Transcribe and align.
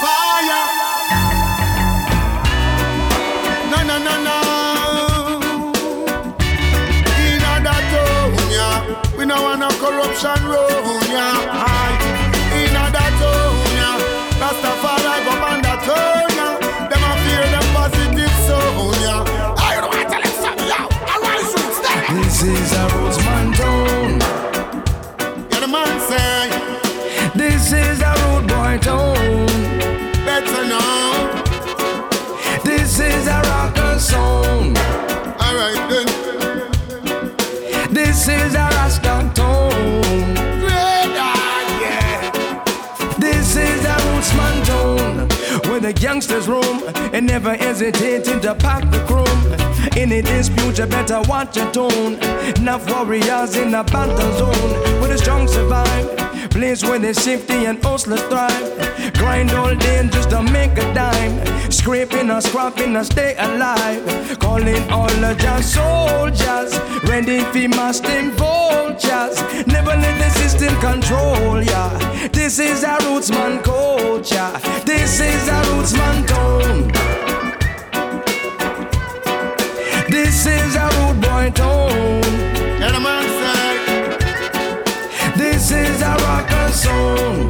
Fire. 0.00 0.62
No, 3.70 3.78
no, 3.88 3.96
no, 3.98 4.14
no. 4.28 4.36
In 7.24 7.42
other 7.52 7.80
town, 7.92 8.28
yeah. 8.50 8.78
We 9.16 9.24
no 9.26 9.42
want 9.42 9.60
no 9.60 9.68
corruption 9.82 10.40
round, 10.48 10.91
This 38.24 38.71
the 45.92 46.00
gangsters 46.00 46.48
roam 46.48 46.82
and 47.12 47.26
never 47.26 47.54
hesitating 47.54 48.40
to 48.40 48.54
pack 48.54 48.82
the 48.90 48.98
chrome. 49.06 49.42
Any 49.96 50.22
dispute, 50.22 50.78
you 50.78 50.86
better 50.86 51.20
watch 51.28 51.56
your 51.56 51.70
tone. 51.72 52.14
Enough 52.56 52.88
warriors 52.90 53.56
in 53.56 53.74
a 53.74 53.84
battle 53.84 54.32
zone 54.38 55.00
where 55.00 55.08
the 55.08 55.18
strong 55.18 55.48
survive. 55.48 56.16
Place 56.50 56.82
where 56.82 56.98
the 56.98 57.14
safety 57.14 57.66
and 57.66 57.82
hustlers 57.82 58.22
thrive. 58.22 59.14
Grind 59.14 59.52
all 59.52 59.74
day 59.74 60.08
just 60.12 60.30
to 60.30 60.42
make 60.42 60.72
a 60.78 60.94
dime. 60.94 61.70
Scraping 61.70 62.30
or 62.30 62.40
scrapping 62.40 62.94
to 62.94 63.04
stay 63.04 63.34
alive. 63.38 64.38
Calling 64.38 64.82
all 64.90 65.12
the 65.24 65.34
just 65.38 65.74
soldiers. 65.74 66.72
Ready 67.04 67.40
for 67.52 67.68
masting 67.76 68.30
vultures. 68.32 69.36
Never 69.66 69.94
let 69.96 70.16
the 70.18 70.30
system 70.30 70.74
control 70.80 71.62
ya. 71.62 71.88
This 72.32 72.58
is 72.58 72.82
a 72.82 72.98
rootsman 73.04 73.62
culture. 73.64 74.52
This 74.84 75.20
is 75.20 75.48
our 75.48 75.62
a 75.62 75.81
rootsman 75.82 76.26
tone. 76.28 76.88
This 80.08 80.46
is 80.46 80.76
a 80.76 80.88
rude 80.94 81.20
boy 81.20 81.50
tone. 81.50 82.22
Yeah, 82.80 82.92
the 82.92 83.00
man 83.00 83.24
say, 83.40 83.66
This 85.36 85.70
is 85.72 86.02
a 86.02 86.14
rocker 86.22 86.68
song. 86.72 87.48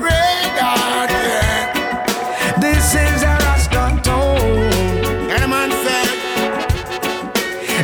great, 0.00 0.56
ah, 0.58 1.06
yeah. 1.10 2.56
This 2.60 2.94
is 2.94 3.22
a 3.22 3.36
Rasta 3.44 4.00
tone. 4.02 5.28
Yeah, 5.28 5.40
the 5.40 5.48
man 5.48 5.70
say, 5.84 6.04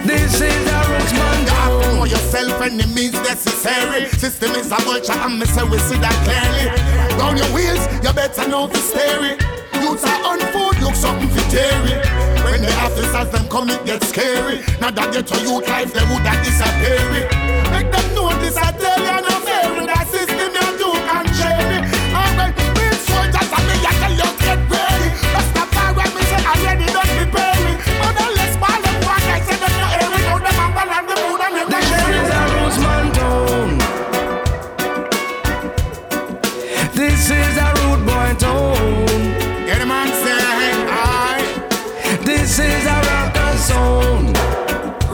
This 0.06 0.34
is 0.40 0.66
a 0.68 0.80
rootsman 0.88 1.38
you 1.44 1.52
have 1.52 1.82
to 1.82 1.88
know 1.88 1.98
tone. 1.98 2.08
yourself, 2.08 2.62
enemies 2.62 3.12
necessary. 3.12 4.08
System 4.08 4.52
is 4.52 4.72
a 4.72 4.76
vulture, 4.76 5.12
and 5.12 5.38
me 5.38 5.44
say 5.46 5.64
we 5.64 5.76
see 5.78 5.98
that 5.98 6.16
clearly. 6.24 6.64
Down 7.18 7.36
your 7.36 7.50
wheels, 7.54 7.86
you 8.02 8.12
better 8.14 8.48
know 8.48 8.70
steer 8.72 9.24
it. 9.34 9.61
Youths 9.82 10.04
are 10.04 10.22
on 10.30 10.38
food, 10.54 10.80
look 10.80 10.94
something 10.94 11.28
for 11.28 11.50
dairy. 11.50 11.98
When 12.46 12.62
the 12.62 12.72
officers 12.86 13.30
them 13.32 13.48
come, 13.48 13.68
it 13.68 13.84
get 13.84 14.00
scary. 14.04 14.62
Now 14.80 14.92
that 14.92 15.12
get 15.12 15.26
to 15.26 15.40
youth 15.42 15.66
life, 15.66 15.92
they 15.92 16.06
would 16.06 16.22
have 16.22 16.44
disappear. 16.46 17.02
Make 17.74 17.90
them 17.90 18.14
know 18.14 18.30
this, 18.38 18.56
I 18.56 18.70
tell 18.78 19.00
you, 19.02 19.31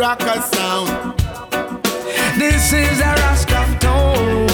rock 0.08 0.42
sound. 0.42 0.88
This 2.38 2.72
is 2.72 3.00
a 3.00 3.12
Rasta 3.20 3.62
tone. 3.78 4.46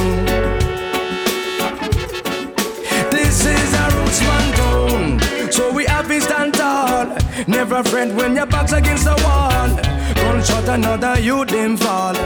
This 3.10 3.46
is 3.46 3.70
a 3.82 3.86
rootsman 3.94 4.46
tone. 4.58 5.52
So 5.52 5.72
we 5.72 5.84
have 5.84 6.08
to 6.08 6.20
stand 6.20 6.54
tall. 6.54 7.06
Never 7.46 7.84
friend 7.84 8.16
when 8.16 8.34
your 8.34 8.46
back's 8.46 8.72
against 8.72 9.04
the 9.04 9.16
wall. 9.24 9.70
Gunshot 10.14 10.68
another 10.68 11.20
you 11.20 11.44
them 11.44 11.76
fall. 11.76 12.16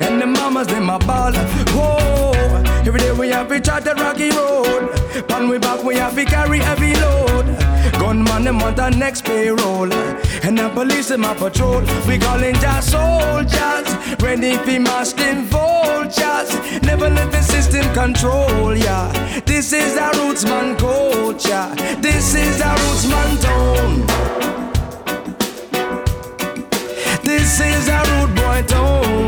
And 0.00 0.20
the 0.20 0.26
mamas 0.26 0.66
them 0.68 0.90
a 0.90 0.98
ball. 0.98 1.32
Whoa. 1.74 2.32
Every 2.86 3.00
day 3.00 3.12
we 3.12 3.28
have 3.30 3.48
to 3.48 3.60
chart 3.60 3.84
the 3.84 3.94
rocky 3.94 4.30
road. 4.30 5.26
Pan 5.28 5.48
we 5.48 5.58
back 5.58 5.82
we 5.82 5.96
have 5.96 6.14
to 6.14 6.24
carry 6.24 6.58
heavy 6.58 6.94
load. 6.94 7.46
Gunman 7.98 8.44
them 8.44 8.62
on 8.62 8.74
the 8.74 8.90
next 8.90 9.24
payroll. 9.24 9.92
And 10.42 10.58
the 10.58 10.68
police 10.68 11.08
them 11.08 11.24
a 11.24 11.34
patrol. 11.34 11.80
We 12.06 12.18
calling 12.18 12.54
just 12.56 12.90
soldiers. 12.92 13.88
Ready 14.20 14.56
for 14.56 14.80
masking 14.80 15.44
vultures. 15.44 16.50
Never 16.82 17.10
let 17.10 17.32
the 17.32 17.42
system 17.42 17.92
control 17.94 18.76
ya. 18.76 19.10
This 19.44 19.72
is 19.72 19.96
a 19.96 20.10
rootsman 20.18 20.78
culture. 20.78 21.74
This 22.00 22.34
is 22.34 22.60
a 22.60 22.74
rootsman 22.82 23.30
tone. 23.42 24.06
This 27.24 27.60
is 27.60 27.88
a 27.88 28.00
rude 28.08 28.34
boy 28.36 28.62
tone. 28.68 29.25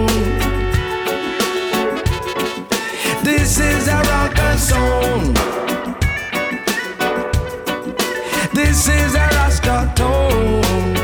This 8.52 8.88
is 8.88 9.14
a 9.14 9.28
Rasta 9.38 9.92
tone. 9.94 10.94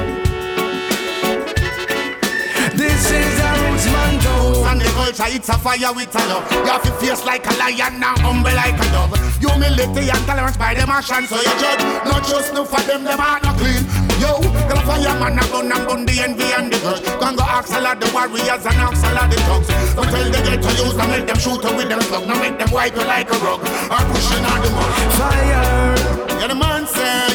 This 2.74 3.10
is 3.12 3.38
a 3.38 3.50
rootsman 3.62 4.20
tone. 4.24 4.66
And 4.66 4.80
the 4.80 4.90
culture, 4.96 5.24
it's 5.28 5.48
a 5.48 5.52
fire 5.58 5.92
with 5.94 6.12
a 6.16 6.18
love. 6.26 6.50
You 6.50 6.66
have 6.66 6.82
to 6.82 6.90
face 6.94 7.24
like 7.24 7.46
a 7.46 7.54
lion 7.56 8.00
now, 8.00 8.16
humble 8.18 8.50
like 8.54 8.74
a 8.74 8.90
dove. 8.90 9.16
Humility 9.38 10.10
and 10.10 10.26
tolerance 10.26 10.56
by 10.56 10.74
the 10.74 10.82
action, 10.90 11.24
so 11.28 11.36
you 11.36 11.54
judge. 11.60 11.82
Not 12.06 12.24
just 12.26 12.52
no 12.54 12.64
for 12.64 12.80
them, 12.80 13.04
them 13.04 13.20
are 13.20 13.38
not 13.40 13.56
clean. 13.56 14.03
Yo, 14.20 14.38
the 14.68 14.76
fireman, 14.86 15.38
a 15.38 15.44
gun 15.48 15.72
and 15.72 15.86
gun 15.86 16.06
the 16.06 16.14
envy 16.20 16.44
and 16.56 16.72
the 16.72 16.78
grudge. 16.78 17.04
Can 17.20 17.36
go 17.36 17.42
ask 17.42 17.72
a 17.74 17.80
lot 17.80 18.00
the 18.00 18.10
warriors 18.14 18.64
and 18.64 18.78
ask 18.78 19.04
a 19.04 19.14
lot 19.14 19.30
the 19.30 19.36
thugs. 19.48 19.68
But 19.94 20.08
tell 20.10 20.30
they 20.30 20.42
get 20.42 20.62
to 20.62 20.70
use, 20.84 20.96
now 20.96 21.08
make 21.08 21.26
them 21.26 21.38
shoot 21.38 21.62
you 21.62 21.76
with 21.76 21.88
them 21.88 22.00
slug. 22.02 22.26
Now 22.26 22.38
make 22.38 22.58
them 22.58 22.70
wipe 22.70 22.94
you 22.94 23.04
like 23.04 23.30
a 23.30 23.38
rug. 23.44 23.60
Or 23.60 24.02
pushing 24.12 24.44
on 24.44 24.58
the 24.62 24.70
mud. 24.70 24.92
Fire, 25.18 26.40
Yeah, 26.40 26.48
the 26.48 26.54
man 26.54 26.86
say, 26.86 27.28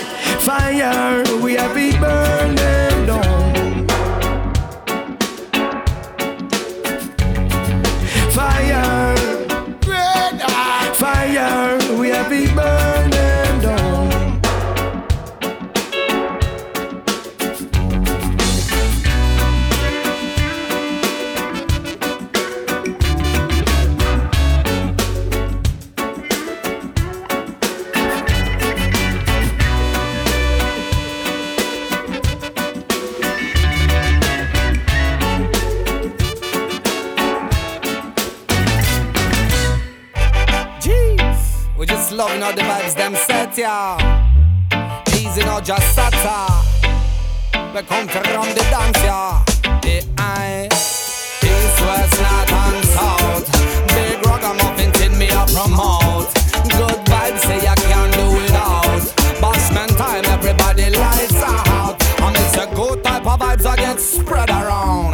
fire, 0.46 1.24
we 1.44 1.54
have 1.56 1.74
to 1.74 2.00
burn 2.00 2.69
the 42.60 42.66
vibes 42.66 42.96
them 42.96 43.16
set, 43.16 43.58
yeah. 43.58 43.98
Easy, 45.16 45.42
not 45.42 45.64
just 45.64 45.96
sata. 45.96 46.36
We 47.74 47.82
come 47.84 48.08
from 48.08 48.48
the 48.58 48.66
dance, 48.74 49.02
yeah. 49.04 49.44
The 49.82 50.04
eye. 50.18 50.68
East, 50.72 51.80
west, 51.88 52.16
north, 52.26 52.54
and 52.64 52.86
south. 52.96 53.48
Big 53.96 54.20
ragamuffin 54.26 54.92
tin 54.92 55.18
me 55.18 55.28
a 55.30 55.44
promote. 55.56 56.32
Good 56.80 57.00
vibes, 57.12 57.40
say 57.48 57.68
I 57.68 57.76
can't 57.88 58.14
do 58.20 58.26
without. 58.38 59.04
Bossman 59.42 59.92
time, 59.98 60.26
everybody 60.26 60.90
lights 60.90 61.42
out. 61.42 61.96
And 62.24 62.36
it's 62.36 62.58
a 62.58 62.68
good 62.76 63.04
type 63.04 63.26
of 63.26 63.40
vibes 63.40 63.66
I 63.66 63.76
get 63.78 64.00
spread 64.00 64.50
around. 64.50 65.09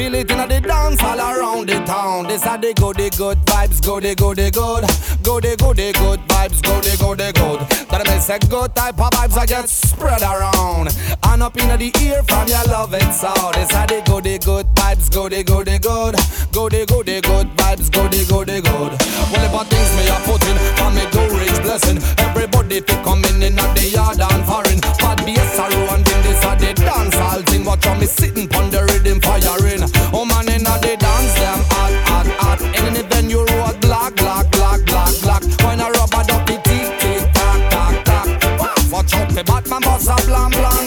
Feel 0.00 0.14
it 0.14 0.30
in 0.30 0.48
the 0.48 0.60
dance 0.62 1.02
all 1.02 1.20
around 1.20 1.68
the 1.68 1.78
town. 1.84 2.26
This 2.26 2.46
are 2.46 2.56
the 2.56 2.72
good, 2.72 2.96
the 2.96 3.10
good 3.18 3.36
vibes, 3.44 3.84
go 3.84 4.00
the 4.00 4.14
good, 4.14 4.38
the 4.38 4.48
good, 4.50 4.88
go 5.22 5.40
the 5.40 5.92
good, 5.92 6.20
vibes, 6.24 6.62
go 6.64 6.80
the 6.80 7.28
good. 7.36 7.60
That 7.90 8.06
makes 8.08 8.30
a 8.30 8.38
good 8.48 8.74
type 8.74 8.98
of 8.98 9.10
vibes 9.12 9.36
I 9.36 9.44
get 9.44 9.68
spread 9.68 10.22
around. 10.22 10.88
And 11.22 11.42
up 11.42 11.54
in 11.60 11.68
the 11.76 11.92
ear 12.00 12.22
from 12.24 12.48
your 12.48 12.64
love 12.72 12.94
it 12.96 13.12
so. 13.12 13.28
This 13.52 13.68
are 13.76 13.86
the 13.86 14.00
good, 14.00 14.24
the 14.24 14.38
good 14.38 14.66
vibes, 14.72 15.12
go 15.12 15.28
the 15.28 15.44
good, 15.44 15.68
the 15.68 15.76
good, 15.76 16.16
go 16.48 16.70
the 16.72 16.86
good, 17.20 17.46
vibes, 17.60 17.92
go 17.92 18.08
the 18.08 18.24
good. 18.24 18.64
Well, 18.64 19.44
if 19.44 19.68
things 19.68 19.90
me 20.00 20.08
are 20.08 20.24
putting 20.24 20.56
for 20.80 20.90
me 20.96 21.04
go 21.12 21.28
rich 21.36 21.60
blessing. 21.60 22.00
Everybody 22.16 22.80
fi 22.80 22.96
coming 23.04 23.42
in 23.42 23.58
at 23.60 23.76
the 23.76 23.84
yard 23.92 24.16
and 24.16 24.48
foreign. 24.48 24.80
Bad 24.96 25.20
bass 25.28 25.60
a 25.60 25.68
and 25.68 25.76
then 25.76 26.04
this 26.04 26.09
a 26.52 26.56
the 26.56 26.72
dance 26.74 27.16
all 27.16 27.42
thing. 27.42 27.64
Watch 27.64 27.84
how 27.84 27.94
me 27.94 28.06
sitting 28.06 28.48
pon 28.48 28.70
the 28.70 28.82
rhythm 28.84 29.20
firing. 29.20 29.82
Oh 30.12 30.24
man, 30.24 30.48
in 30.48 30.66
a 30.66 30.74
the 30.82 30.96
dance 30.98 31.34
them 31.34 31.60
hot, 31.70 31.94
hot, 32.08 32.26
hot. 32.42 32.60
In 32.62 32.94
the 32.94 33.02
venue 33.10 33.44
road 33.44 33.80
black, 33.80 34.14
black, 34.16 34.50
black, 34.50 34.84
black, 34.86 35.12
black. 35.22 35.42
When 35.64 35.80
a 35.80 35.90
rubber 35.90 36.24
ducky 36.26 36.56
tick, 36.64 36.88
tick, 37.00 37.22
tack, 37.32 37.60
tack, 37.70 38.04
tack. 38.04 38.92
Watch 38.92 39.14
out, 39.14 39.28
the 39.30 39.44
Batman 39.44 39.82
boss 39.82 40.08
a 40.08 40.16
blam, 40.26 40.50
blam, 40.50 40.86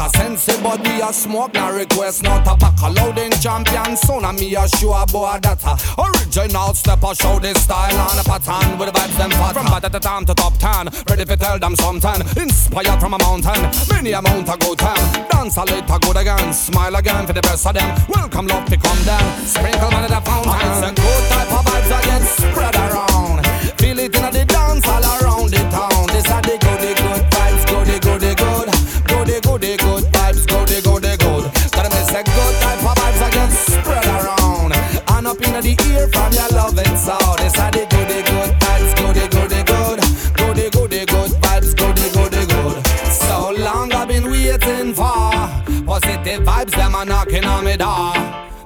of 0.00 0.10
sense. 0.12 0.46
We 0.46 1.02
a 1.02 1.12
smoke, 1.12 1.54
no 1.54 1.72
request, 1.72 2.22
no 2.22 2.38
tobacco. 2.38 2.90
Loading 2.90 3.32
champion 3.32 3.96
son 3.96 4.24
and 4.24 4.38
me 4.38 4.54
a 4.54 4.68
show 4.68 5.04
boy 5.06 5.38
that 5.42 5.62
a 5.64 5.74
original 6.00 6.74
step. 6.74 7.02
I 7.04 7.12
show 7.14 7.38
this 7.38 7.62
style 7.62 7.94
and 7.94 8.20
a 8.20 8.24
pattern 8.24 8.78
with 8.78 8.92
the 8.92 8.98
vibes 8.98 9.16
them 9.18 9.30
fat. 9.30 9.54
From 9.54 9.66
bad 9.66 9.84
at 9.84 9.92
the 9.92 9.98
time 9.98 10.24
to 10.26 10.34
top 10.34 10.56
ten, 10.58 10.88
ready 11.08 11.24
to 11.24 11.36
tell 11.36 11.58
them 11.58 11.76
something. 11.76 12.20
Inspired 12.40 13.00
from 13.00 13.14
a 13.14 13.18
mountain, 13.18 13.60
many 13.90 14.12
a 14.12 14.22
mount 14.22 14.48
a 14.48 14.56
good 14.58 14.78
time. 14.78 15.28
Dance 15.30 15.56
a 15.56 15.64
little 15.64 15.98
good 15.98 16.16
again, 16.16 16.52
smile 16.52 16.94
again 16.96 17.26
for 17.26 17.32
the 17.32 17.42
best 17.42 17.66
of 17.66 17.74
them. 17.74 17.88
Welcome 18.08 18.46
love 18.46 18.66
to 18.66 18.76
come 18.76 19.02
down, 19.04 19.46
sprinkle 19.46 19.90
man 19.90 20.04
at 20.04 20.10
the 20.10 20.20
fountain. 20.22 20.54
It's 20.68 20.82
a 20.82 20.90
good 20.94 21.22
type 21.30 21.52
of 21.52 21.64
vibes 21.64 21.88
that 21.88 22.04
get 22.04 22.22
spread 22.22 22.74
around. 22.74 23.07
And 35.58 35.66
up 35.66 35.70
in 35.70 35.76
the 35.76 35.98
ear 35.98 36.08
from 36.12 36.32
your 36.32 36.48
love 36.50 36.78
and 36.78 36.98
sound. 36.98 37.38
This 37.40 37.58
are 37.58 37.70
the 37.72 37.84
good, 37.90 38.08
the 38.08 38.22
good 38.22 38.54
vibes, 38.60 38.96
go 38.96 39.12
the 39.12 39.26
good, 39.28 39.50
the 39.50 39.62
good, 39.66 39.98
go 40.36 40.54
the 40.54 40.70
good, 40.70 40.90
the 40.90 41.06
good 41.06 41.30
vibes, 41.42 41.76
go 41.76 41.92
the 41.92 42.08
good, 42.14 42.32
the 42.32 42.46
good. 42.46 42.86
So 43.10 43.50
long 43.60 43.92
I've 43.92 44.06
been 44.06 44.30
waiting 44.30 44.94
for 44.94 45.32
positive 45.84 46.44
vibes, 46.44 46.70
them 46.70 46.94
are 46.94 47.04
knocking 47.04 47.44
on 47.44 47.64
me 47.64 47.76
door. 47.76 48.14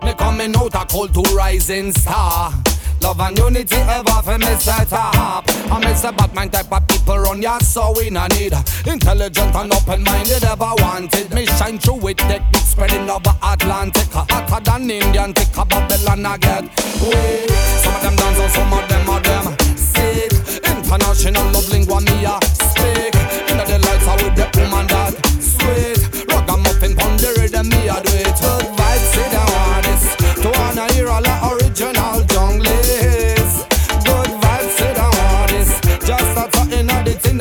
Me 0.05 0.13
coming 0.19 0.55
out 0.55 0.75
a 0.75 0.85
cold 0.85 1.15
to 1.15 1.23
rising 1.35 1.93
star. 1.93 2.53
Love 3.03 3.21
and 3.21 3.37
unity 3.37 3.77
ever 3.77 4.23
for 4.23 4.39
me 4.39 4.55
set 4.57 4.93
up. 4.93 5.45
I 5.49 5.81
miss 5.81 6.05
a 6.05 6.13
Batman 6.13 6.51
type 6.51 6.73
of 6.73 6.87
people 6.87 7.19
run 7.19 7.43
ya, 7.43 7.59
so 7.59 7.93
we 7.97 8.11
no 8.11 8.27
need 8.29 8.53
intelligent 8.87 9.55
and 9.55 9.73
open-minded 9.75 10.45
ever 10.45 10.73
wanted. 10.79 11.35
Me 11.35 11.45
shine 11.47 11.79
through 11.79 12.01
with 12.01 12.17
technique 12.19 12.63
spreading 12.63 13.11
over 13.11 13.35
Atlantic, 13.43 14.09
hotter 14.13 14.61
than 14.65 14.91
Indian. 14.91 15.35
A 15.59 15.65
Babylon 15.67 16.27
I 16.27 16.39
get. 16.39 16.65
Wait, 17.03 17.51
some 17.83 17.95
of 17.95 18.03
them 18.03 18.17
dance 18.17 18.39
and 18.39 18.53
some 18.53 18.73
of 18.73 18.89
them 18.89 19.11
are 19.11 19.21
them 19.21 19.59
sick. 19.77 20.33
International 20.65 21.45
love 21.51 21.69
lingua 21.71 22.01
me 22.01 22.25
a 22.25 22.39
speak. 22.55 23.15
In 23.51 23.59
the 23.59 23.79
lights 23.85 24.07
are 24.07 24.17
with 24.23 24.37
the 24.39 24.47
woman 24.57 24.87
that 24.87 25.13
sweet. 25.43 26.01
Ragamuffin 26.31 26.95
pon 26.97 27.17
the 27.19 27.35
rhythm 27.39 27.69
me 27.69 27.89
a 27.89 28.01
do 28.01 28.15
it. 28.15 28.33
Good 28.41 28.65
vibes, 28.79 29.13
they 29.13 29.45
want 29.53 29.85
this. 29.85 30.05
To 30.43 30.49
wanna 30.59 30.93
hear 30.95 31.09
all 31.09 31.23
the 31.23 31.32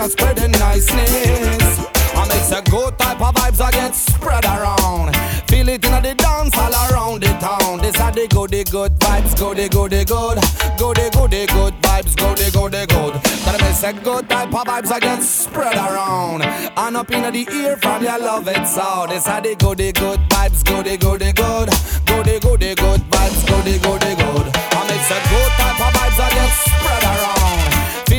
that's 0.02 0.14
spreading 0.14 0.52
niceness. 0.52 1.80
I 2.14 2.26
makes 2.28 2.52
a 2.52 2.62
good 2.70 2.98
type 2.98 3.22
of 3.22 3.36
vibes 3.36 3.62
I 3.62 3.72
get 3.72 3.94
spread 3.94 4.46
around. 4.46 5.16
Feel 5.48 5.70
it 5.70 5.86
in 5.86 6.04
the 6.04 6.16
dance 6.16 6.58
all 6.58 6.74
around 6.74 7.22
the 7.22 7.32
town. 7.38 7.80
This 7.80 7.98
are 8.00 8.12
the 8.12 8.28
good, 8.28 8.50
the 8.50 8.64
good 8.64 8.98
vibes, 8.98 9.38
go 9.38 9.54
the 9.54 9.70
good, 9.70 9.92
the 9.92 10.04
good, 10.04 10.38
go 10.78 10.94
the 10.94 11.46
good, 11.46 11.74
vibes, 11.82 12.16
go 12.18 12.34
the 12.34 12.86
good. 12.88 13.14
That 13.46 13.62
makes 13.62 13.84
a 13.84 13.94
good 13.94 14.28
type 14.28 14.48
of 14.48 14.66
vibes 14.66 14.92
I 14.92 15.00
get 15.00 15.22
spread 15.22 15.78
around. 15.78 16.42
And 16.44 16.98
up 16.98 17.12
in 17.12 17.22
the 17.22 17.46
ear 17.54 17.78
from 17.78 18.04
your 18.04 18.18
love 18.18 18.48
it 18.48 18.66
so. 18.66 19.06
This 19.08 19.28
are 19.28 19.42
the 19.42 19.56
good, 19.56 19.78
the 19.78 19.92
good 19.92 20.20
vibes, 20.30 20.66
go 20.66 20.82
the 20.82 20.98
good, 20.98 21.22
the 21.22 21.32
good, 21.34 21.70
go 22.08 22.24
the 22.24 22.40
good, 22.42 23.02
vibes, 23.12 23.42
go 23.48 23.58
the 23.62 23.78
good, 23.78 24.02
the 24.02 24.16
good. 24.18 24.46
I 24.50 24.82
makes 24.90 25.12
a 25.14 25.20
good 25.30 25.52
type 25.62 25.80
of 25.80 25.94
vibes 25.94 26.20
I 26.20 26.30
get 26.34 26.52
spread 26.58 27.04
around. 27.04 27.41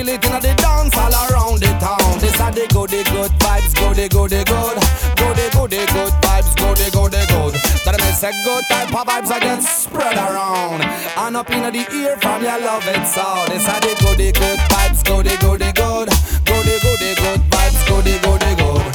Feel 0.02 0.14
it 0.14 0.24
in 0.24 0.32
the 0.42 0.54
dance 0.58 0.96
all 0.98 1.14
around 1.30 1.60
the 1.60 1.70
town. 1.78 2.18
This 2.18 2.34
are 2.40 2.50
the 2.50 2.66
good, 2.74 2.90
the 2.90 3.04
good 3.06 3.30
vibes, 3.38 3.72
go 3.72 3.94
the 3.94 4.08
good, 4.08 4.30
the 4.30 4.42
good, 4.42 4.76
go 5.14 5.30
the 5.30 5.46
good, 5.54 5.70
the 5.70 5.86
good 5.94 6.12
vibes, 6.18 6.56
go 6.58 6.74
the 6.74 6.90
good, 6.90 7.12
the 7.12 7.22
good. 7.30 7.54
That 7.86 7.94
makes 8.02 8.18
a 8.26 8.34
good 8.42 8.64
type 8.66 8.90
of 8.90 9.06
vibes 9.06 9.30
I 9.30 9.38
get 9.38 9.62
spread 9.62 10.18
around. 10.18 10.82
And 10.82 11.36
up 11.36 11.48
in 11.50 11.62
the 11.72 11.86
ear 11.94 12.16
from 12.16 12.42
your 12.42 12.58
love 12.58 12.82
it 12.88 13.06
so. 13.06 13.46
This 13.46 13.68
are 13.68 13.78
the 13.78 13.94
good, 14.02 14.18
the 14.18 14.32
good 14.32 14.58
vibes, 14.74 15.04
go 15.06 15.22
the 15.22 15.38
good, 15.38 15.60
the 15.60 15.70
good, 15.70 16.08
go 16.50 16.56
the 16.66 16.76
good, 16.82 16.98
the 16.98 17.14
good 17.22 17.40
vibes, 17.46 17.86
go 17.86 18.00
the 18.02 18.18
good, 18.18 18.40
the 18.40 18.54
good. 18.58 18.91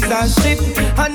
seas 0.00 0.10
and 0.10 0.30
ship 0.30 0.58
An 0.98 1.14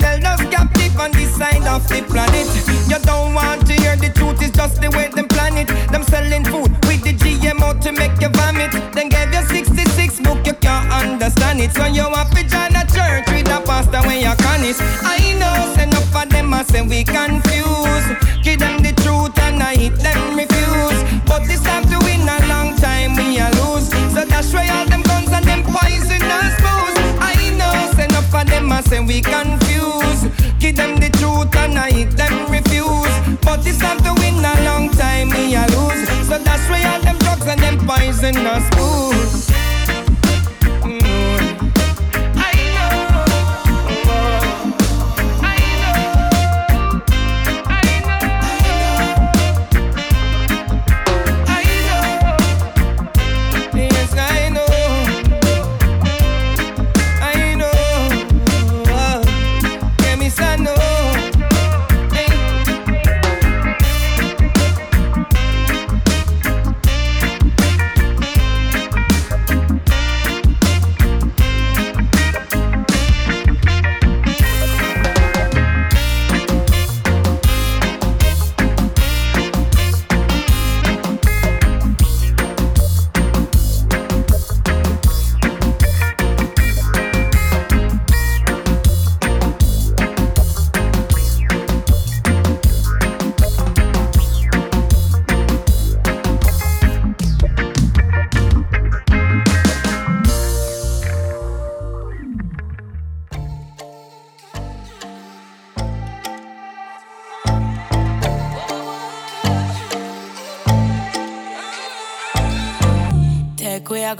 captive 0.50 0.96
on 0.98 1.12
this 1.12 1.34
side 1.36 1.66
of 1.66 1.86
the 1.88 2.02
planet. 2.08 2.48
You 2.88 2.98
don't 3.04 3.34
want 3.34 3.66
to 3.66 3.72
hear 3.72 3.96
the 3.96 4.10
truth, 4.10 4.42
it's 4.42 4.56
just 4.56 4.80
the 4.80 4.90
way 4.90 5.08
them 5.08 5.28
plan 5.28 5.56
it. 5.56 5.68
Them 5.90 6.02
selling 6.02 6.44
food 6.44 6.70
with 6.86 7.02
the 7.02 7.14
GMO 7.14 7.80
to 7.82 7.92
make 7.92 8.20
you 8.20 8.28
vomit. 8.28 8.72
Then 8.92 9.08
give 9.08 9.32
you 9.32 9.42
66 9.42 10.20
book, 10.20 10.46
you 10.46 10.54
can't 10.54 10.92
understand 10.92 11.60
it. 11.60 11.72
So 11.72 11.86
you 11.86 12.08
want 12.08 12.30
to 12.36 12.42
join 12.44 12.74
a 12.76 12.84
church 12.86 13.26
with 13.28 13.48
a 13.48 13.60
pastor 13.64 14.00
when 14.06 14.20
you 14.20 14.34
can 14.36 14.64
it 14.64 14.76
I 15.02 15.34
know, 15.38 15.74
say 15.74 15.84
enough 15.84 16.14
of 16.14 16.28
them 16.30 16.54
I 16.54 16.62
say 16.64 16.82
we 16.82 17.04
confused 17.04 18.39
a 28.80 28.88
say 28.88 29.00
we 29.00 29.20
confuse. 29.20 30.22
Give 30.58 30.76
them 30.76 30.96
the 30.96 31.10
truth 31.18 31.54
and 31.56 31.78
I 31.78 31.90
hit 31.90 32.10
them 32.16 32.50
refuse. 32.50 33.14
But 33.42 33.66
it's 33.66 33.80
not 33.80 33.98
to 34.04 34.12
win 34.20 34.44
a 34.44 34.54
long 34.64 34.90
time, 34.90 35.30
me 35.30 35.56
I 35.56 35.66
lose. 35.66 36.28
So 36.28 36.38
that's 36.38 36.68
why 36.68 36.82
all 36.84 37.00
them 37.00 37.18
drugs 37.18 37.46
and 37.46 37.60
them 37.60 37.78
poison 37.86 38.36
us 38.46 38.68
fools. 38.76 39.69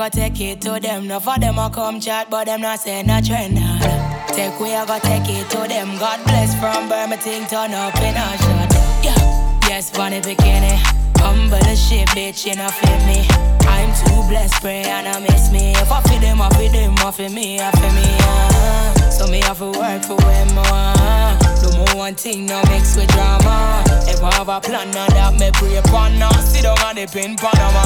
go 0.01 0.09
take 0.09 0.41
it 0.41 0.63
to 0.63 0.81
them. 0.81 1.07
No 1.07 1.21
for 1.21 1.39
them 1.39 1.59
a 1.59 1.69
come 1.69 2.01
chat, 2.01 2.31
but 2.31 2.47
them 2.47 2.63
not 2.63 2.81
say 2.81 3.03
no 3.03 3.21
trend. 3.21 3.55
Nah. 3.55 4.27
Take 4.29 4.59
we 4.59 4.73
I 4.75 4.87
go 4.87 4.99
take 4.99 5.29
it 5.29 5.51
to 5.51 5.69
them. 5.69 5.99
God 5.99 6.25
bless 6.25 6.59
from 6.59 6.89
Birmingham, 6.89 7.45
turn 7.47 7.75
up 7.75 7.95
in 8.01 8.17
a 8.17 8.27
shot. 8.41 8.73
Yeah, 9.05 9.69
yes, 9.69 9.91
funny 9.91 10.23
bikini. 10.23 10.73
Humble 11.21 11.67
as 11.69 11.77
shit, 11.77 12.09
bitch, 12.17 12.47
you 12.47 12.57
know, 12.57 12.69
flip 12.69 13.01
me. 13.05 13.29
I'm 13.69 13.93
too 14.01 14.25
blessed, 14.31 14.63
pray 14.63 14.85
and 14.85 15.07
I 15.07 15.21
miss 15.21 15.53
me. 15.53 15.73
If 15.73 15.93
I 15.93 16.01
feel 16.09 16.21
them, 16.21 16.41
I 16.41 16.49
feel 16.57 16.73
them, 16.73 16.95
I 16.97 17.11
feel 17.11 17.29
me, 17.29 17.61
I 17.61 17.71
feel 17.73 17.93
me. 17.93 18.09
Uh. 18.21 19.11
So 19.11 19.27
me 19.27 19.41
have 19.41 19.59
to 19.59 19.67
work 19.67 20.03
for 20.05 20.17
them, 20.17 20.57
uh. 20.57 21.37
Do 21.61 21.77
more 21.77 22.09
one 22.09 22.15
thing, 22.15 22.47
no 22.47 22.63
mix 22.73 22.97
with 22.97 23.09
drama. 23.09 23.85
If 24.09 24.23
I 24.23 24.33
have 24.37 24.49
a 24.49 24.61
plan, 24.63 24.93
now 24.93 25.09
that 25.09 25.35
me 25.39 25.51
pray 25.53 25.77
upon, 25.77 26.19
now 26.19 26.33
sit 26.41 26.63
down 26.63 26.79
on 26.81 26.97
the 26.97 27.07
pin, 27.07 27.37
Panama. 27.37 27.85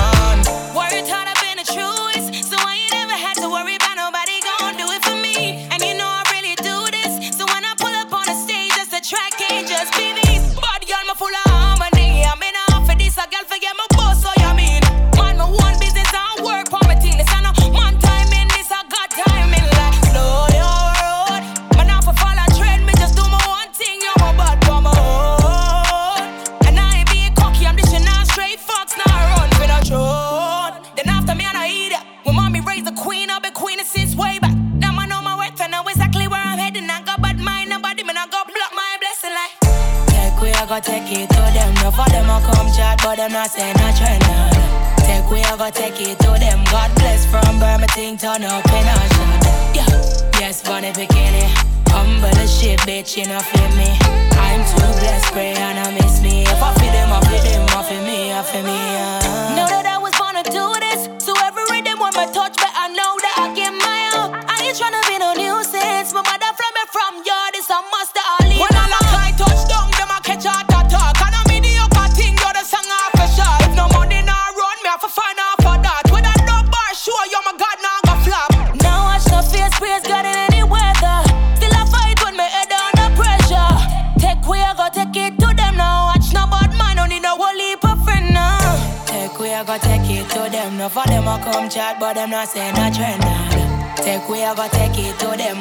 Worried 0.78 1.09
how 1.09 1.26
I've 1.26 1.35
been 1.42 1.59
a 1.59 1.64
true 1.64 1.93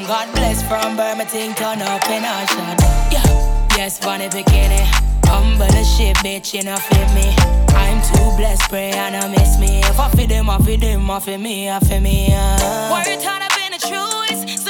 God 0.07 0.33
bless 0.33 0.61
from 0.67 0.97
Birmingham, 0.97 1.55
turn 1.55 1.81
up 1.81 2.03
in 2.09 2.23
Ashad. 2.23 2.79
Yeah, 3.11 3.23
yes, 3.77 3.99
Bonnie 3.99 4.27
Bikini. 4.27 4.83
Humble 5.25 5.65
the 5.67 5.83
shit, 5.83 6.17
bitch, 6.17 6.53
you 6.53 6.63
know, 6.63 6.75
fit 6.75 7.07
me. 7.15 7.33
I'm 7.73 8.01
too 8.01 8.37
blessed, 8.37 8.69
pray 8.69 8.91
and 8.91 9.15
I 9.15 9.27
miss 9.29 9.57
me. 9.59 9.79
If 9.79 9.99
I 9.99 10.09
feed 10.09 10.29
them, 10.29 10.49
I 10.49 10.57
feed 10.59 10.81
them, 10.81 11.09
I 11.09 11.19
feed 11.19 11.37
me, 11.39 11.69
I 11.69 11.79
feed 11.79 12.01
me. 12.01 12.29
Uh. 12.33 12.91
Word 12.91 13.19
turn 13.21 13.41
up 13.41 13.51
in 13.65 13.71
the 13.71 13.79
truest. 13.79 14.62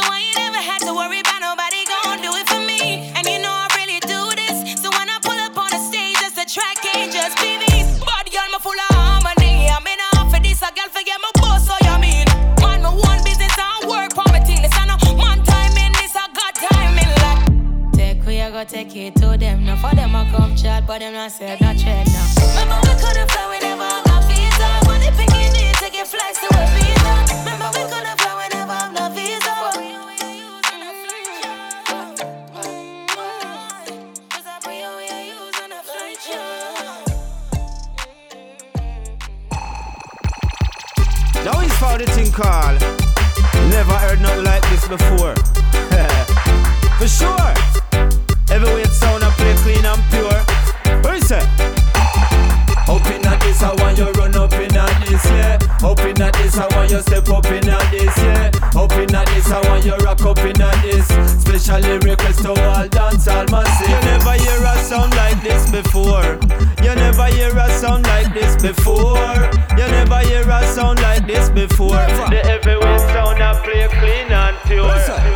Before. 71.67 72.03
The 72.29 72.41
heavyweight 72.43 73.00
sound 73.12 73.41
I 73.41 73.53
play 73.63 73.88
clean 73.88 74.32
and 74.32 74.58
pure. 74.67 74.88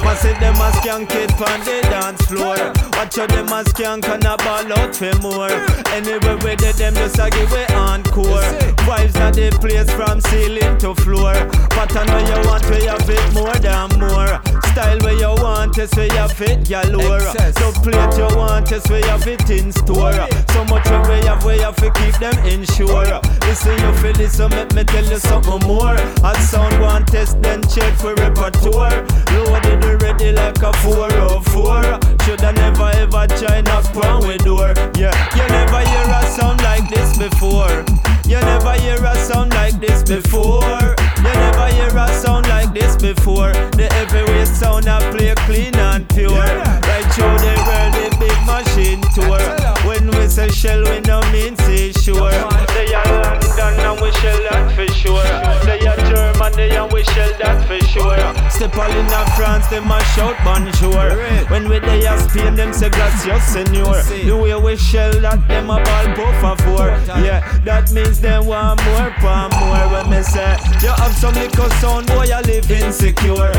Massive 0.03 0.39
them 0.39 0.55
a 0.55 0.69
skank 0.77 1.11
it 1.15 1.31
on 1.39 1.59
the 1.61 1.81
dance 1.89 2.21
floor. 2.25 2.57
Watch 2.97 3.17
out 3.17 3.29
them 3.29 3.47
a 3.47 3.63
skank 3.63 4.05
and 4.09 4.25
a 4.25 4.35
ball 4.37 4.71
out 4.77 4.95
for 4.95 5.15
more. 5.21 5.51
Anyway 5.95 6.35
we 6.43 6.55
did 6.55 6.75
them 6.75 6.95
just 6.95 7.19
a 7.19 7.29
give 7.29 7.53
it 7.53 7.71
encore. 7.71 8.43
Vibes 8.87 9.15
not 9.19 9.33
the 9.33 9.49
place 9.61 9.89
from 9.91 10.19
ceiling 10.21 10.77
to 10.79 10.95
floor. 10.95 11.33
Pattern 11.71 12.07
where 12.07 12.27
you 12.27 12.47
want 12.47 12.65
we 12.69 12.83
have 12.85 13.09
it 13.09 13.25
more 13.33 13.57
than 13.63 13.87
more. 13.99 14.39
Style 14.71 14.99
where 14.99 15.17
you 15.17 15.33
want 15.41 15.77
is 15.77 15.91
where 15.95 16.11
you 16.11 16.27
fit 16.29 16.67
galore. 16.67 17.19
So 17.59 17.71
plate 17.83 18.17
you 18.17 18.29
want 18.35 18.71
is 18.71 18.85
where 18.89 19.05
you 19.05 19.17
fit 19.19 19.49
in 19.49 19.71
store. 19.71 20.27
So 20.51 20.65
much 20.65 20.85
where 20.89 21.03
we 21.07 21.25
have 21.25 21.43
we 21.45 21.59
have 21.59 21.75
to 21.77 21.91
keep 21.91 22.15
them 22.19 22.37
insured. 22.45 23.11
Listen 23.47 23.77
you 23.79 23.93
feel 24.01 24.13
this 24.13 24.37
so 24.37 24.49
make 24.49 24.73
me 24.73 24.83
tell 24.83 25.05
you 25.05 25.17
something 25.17 25.67
more. 25.67 25.95
Hot 26.21 26.35
sound 26.37 26.81
one 26.81 27.05
test 27.05 27.41
then 27.41 27.61
check 27.63 27.93
for 27.95 28.13
repertoire. 28.15 29.05
Loaded 29.33 29.83
already 29.85 30.31
like 30.31 30.61
a 30.63 30.73
404. 30.83 31.99
Shoulda 32.23 32.51
never 32.53 32.89
ever 32.95 33.27
try 33.37 33.61
knock 33.61 33.85
on 34.03 34.27
with 34.27 34.43
door. 34.43 34.73
Yeah, 34.97 35.13
you 35.35 35.47
never 35.47 35.79
hear 35.79 36.07
a 36.09 36.25
sound 36.35 36.61
like 36.61 36.89
this 36.89 37.17
before. 37.17 37.85
You 38.25 38.39
never 38.41 38.73
hear 38.81 38.99
a 39.03 39.15
sound 39.15 39.53
like 39.53 39.79
this 39.79 40.03
before. 40.03 40.95
You 41.17 41.23
never 41.23 41.67
hear 41.67 41.95
a 41.95 42.07
sound 42.19 42.47
like 42.47 42.73
this 42.73 42.97
before. 42.97 43.53
The 43.77 43.87
heavyweight 43.91 44.47
sound 44.47 44.87
I 44.87 44.99
play 45.11 45.33
clean 45.45 45.75
and 45.75 46.07
pure. 46.09 46.31
Right 46.31 47.07
through 47.13 47.37
the 47.39 47.55
world, 47.67 48.16
machine 48.47 49.01
tour. 49.13 49.43
When 49.85 50.09
we 50.11 50.27
say 50.27 50.49
shell, 50.49 50.81
we 50.83 50.99
no 51.01 51.21
mean 51.31 51.55
say 51.57 51.91
sure. 51.91 52.31
They 52.73 52.93
are 52.95 53.11
London 53.21 53.75
and 53.85 54.01
we 54.01 54.11
shell 54.23 54.39
that 54.49 54.71
for 54.75 54.87
sure. 54.93 55.23
They 55.67 55.85
are 55.85 55.99
Germany 56.09 56.75
and 56.75 56.91
we 56.91 57.03
shell 57.03 57.31
that 57.39 57.67
for 57.67 57.79
sure. 57.91 58.17
Step 58.49 58.75
all 58.77 58.89
in 58.91 59.05
a 59.07 59.21
France, 59.35 59.67
them 59.67 59.91
a 59.91 59.99
shout 60.15 60.37
bonjour. 60.43 61.15
When 61.51 61.69
we 61.69 61.79
they 61.79 62.07
are 62.07 62.17
Spain, 62.17 62.55
them 62.55 62.73
say 62.73 62.89
gracias 62.89 63.43
senor. 63.53 64.01
The 64.25 64.35
way 64.35 64.55
we 64.55 64.75
shell 64.77 65.11
that, 65.21 65.47
them 65.47 65.69
a 65.69 65.77
ball 65.83 66.07
por 66.15 66.55
favor. 66.57 66.89
Yeah, 67.21 67.41
that 67.65 67.91
means 67.91 68.19
them 68.21 68.45
want 68.47 68.83
more, 68.85 69.11
for 69.19 69.49
more. 69.59 69.85
When 69.91 70.09
me 70.09 70.23
say 70.23 70.57
you 70.81 70.89
have 70.89 71.13
some 71.15 71.35
little 71.35 71.69
sound, 71.81 72.07
boy, 72.07 72.25
you 72.25 72.41
live 72.47 72.71
insecure. 72.71 73.51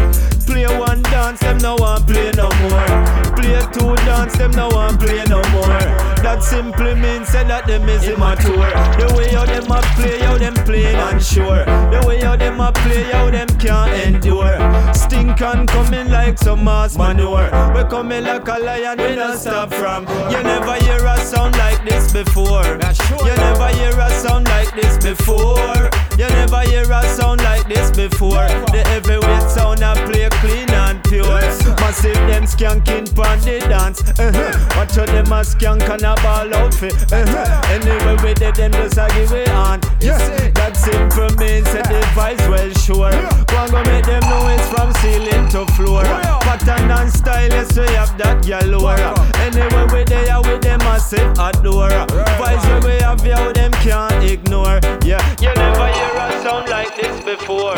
Play 0.48 0.64
one 0.78 1.02
dance, 1.02 1.40
them 1.40 1.58
no 1.58 1.76
want 1.76 2.06
play 2.06 2.30
no 2.30 2.48
more. 2.48 3.36
Play 3.36 3.60
two 3.70 3.94
dance, 4.06 4.34
them 4.38 4.50
no 4.52 4.68
want 4.68 4.98
play 4.98 5.22
no 5.28 5.42
more. 5.52 5.78
That 6.24 6.42
simply 6.42 6.94
means 6.94 7.28
say 7.28 7.44
that 7.44 7.66
them 7.66 7.86
is 7.86 8.08
immature. 8.08 8.72
The 8.96 9.12
way 9.14 9.28
how 9.28 9.44
them 9.44 9.70
a 9.70 9.82
play, 9.94 10.18
how 10.20 10.38
them 10.38 10.54
playing 10.64 11.20
sure. 11.20 11.66
The 11.92 12.02
way 12.06 12.20
how 12.20 12.36
them 12.36 12.60
a 12.60 12.72
play, 12.72 13.02
how 13.12 13.30
them 13.30 13.48
can't 13.58 13.92
endure. 14.06 14.56
Stink 14.94 15.38
and 15.42 15.68
coming 15.68 16.08
like 16.10 16.38
some 16.38 16.64
mass 16.64 16.96
manure. 16.96 17.50
We 17.74 17.84
coming 17.90 18.24
like 18.24 18.48
a 18.48 18.58
lion, 18.58 18.96
we 18.96 19.16
don't 19.16 19.36
stop 19.36 19.70
from. 19.74 20.06
You 20.32 20.42
never 20.42 20.76
hear 20.82 21.04
a 21.04 21.18
sound 21.18 21.58
like 21.58 21.84
this 21.84 22.10
before. 22.10 22.64
You 22.64 23.36
never 23.36 23.68
hear 23.76 23.92
a 24.00 24.10
sound 24.22 24.48
like 24.48 24.74
this 24.74 24.96
before. 24.96 25.90
You 26.18 26.26
never 26.30 26.62
hear 26.62 26.82
a 26.82 27.02
sound 27.14 27.42
like 27.42 27.68
this 27.68 27.92
before. 27.92 28.48
The 28.74 28.82
heavyweight 28.88 29.48
sound 29.48 29.84
I 29.84 29.94
play 30.10 30.28
clean 30.42 30.68
and 30.70 31.00
pure. 31.04 31.40
Massive 31.78 32.18
them 32.26 32.42
skanking 32.42 33.14
pon 33.14 33.38
the 33.46 33.60
dance. 33.60 34.02
Uh-huh. 34.18 34.74
Watch 34.76 34.98
out 34.98 35.06
them 35.06 35.30
a 35.30 35.46
skank 35.46 35.88
and 35.88 36.02
a 36.02 36.16
ball 36.20 36.52
outfit. 36.54 36.94
Uh-huh. 37.12 37.62
Anyway 37.70 38.16
we 38.24 38.34
did 38.34 38.56
them 38.56 38.72
just 38.72 38.98
a 38.98 39.06
give 39.14 39.30
it 39.30 39.48
on. 39.50 39.80
Yeah, 40.00 40.18
it 40.42 40.76
simple 40.76 41.30
me. 41.38 41.60
that 41.60 41.86
the 41.86 42.02
vibes 42.18 42.48
well 42.50 42.72
sure. 42.74 43.14
Go 43.46 43.56
and 43.62 43.70
go 43.70 43.82
make 43.84 44.04
them 44.04 44.22
know 44.26 44.48
it's 44.48 44.68
from 44.74 44.92
ceiling 44.94 45.48
to 45.50 45.66
floor. 45.74 46.02
Pattern 46.48 46.90
and 46.90 47.12
style, 47.12 47.50
yes 47.50 47.76
we 47.76 47.84
have 47.92 48.16
that 48.16 48.40
galore. 48.40 48.96
Anyway 49.44 49.84
we 49.92 50.02
there 50.04 50.40
with 50.40 50.62
them 50.62 50.78
massive 50.78 51.28
adore. 51.36 51.92
Vibes 52.40 52.64
where 52.64 52.80
we 52.80 52.96
have 53.04 53.20
you 53.20 53.52
them 53.52 53.70
can't 53.84 54.24
ignore. 54.24 54.80
Yeah, 55.04 55.20
you 55.44 55.52
never 55.52 55.92
hear 55.92 56.08
a 56.16 56.40
sound 56.40 56.70
like 56.70 56.96
this 56.96 57.22
before. 57.22 57.76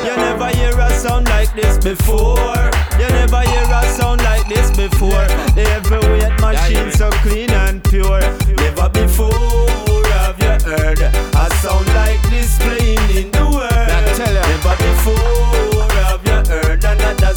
You 0.00 0.16
never 0.16 0.48
hear 0.56 0.72
a 0.80 0.90
sound 0.96 1.28
like 1.28 1.52
this 1.54 1.76
before. 1.76 2.56
You 2.96 3.08
never 3.20 3.42
hear 3.42 3.68
a 3.68 3.82
sound 3.92 4.22
like 4.22 4.48
this 4.48 4.70
before. 4.70 5.28
The 5.52 5.68
heavyweight 5.76 6.40
machine 6.40 6.90
so 6.92 7.10
clean 7.20 7.50
and 7.50 7.84
pure. 7.84 8.24
Never 8.48 8.88
before 8.88 10.08
have 10.16 10.40
you 10.40 10.56
heard 10.64 11.00
a 11.04 11.50
sound 11.60 11.86
like 11.92 12.22
this 12.32 12.56
playing 12.64 13.10
in 13.12 13.30
the 13.30 13.44
world. 13.44 14.18
Never 14.18 14.76
before 14.80 15.75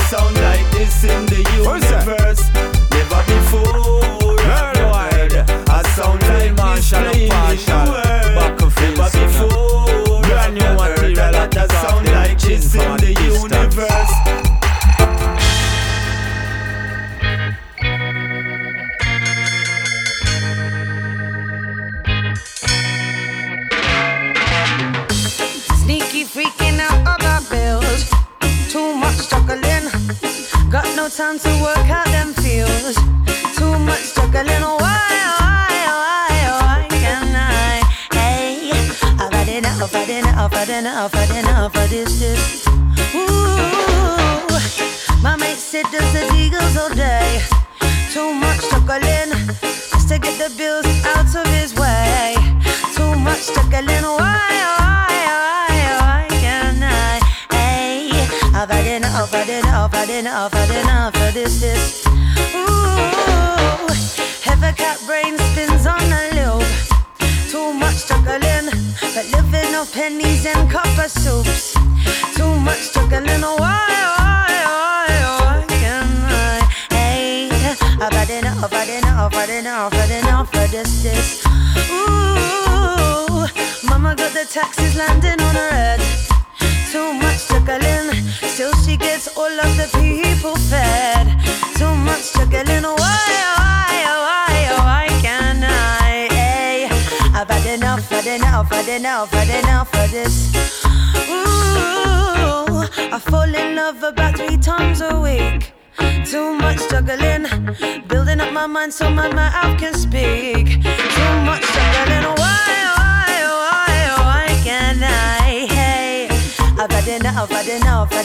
sound 0.09 0.35
like 0.41 0.71
this 0.71 1.03
in 1.03 1.23
the 1.27 1.41
universe. 1.55 2.41
Never 2.89 3.21
before 3.29 4.39
have 4.41 4.77
heard 5.11 5.33
a 5.33 5.83
sound 5.89 6.21
like 6.23 6.55
this 6.57 6.89
playing 6.89 7.29
in 7.29 7.29
the 7.29 7.91
world. 7.91 9.18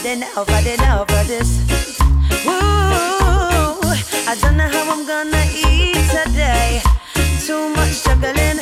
had 0.05 0.17
enough, 0.17 0.49
had 0.49 0.67
enough 0.67 1.09
of 1.09 1.27
this. 1.27 1.59
Ooh, 2.45 3.81
I 4.29 4.37
don't 4.39 4.57
know 4.57 4.67
how 4.67 4.91
I'm 4.91 5.05
gonna 5.07 5.43
eat 5.51 5.97
today. 6.09 6.81
Too 7.45 7.69
much 7.69 8.03
juggling, 8.03 8.61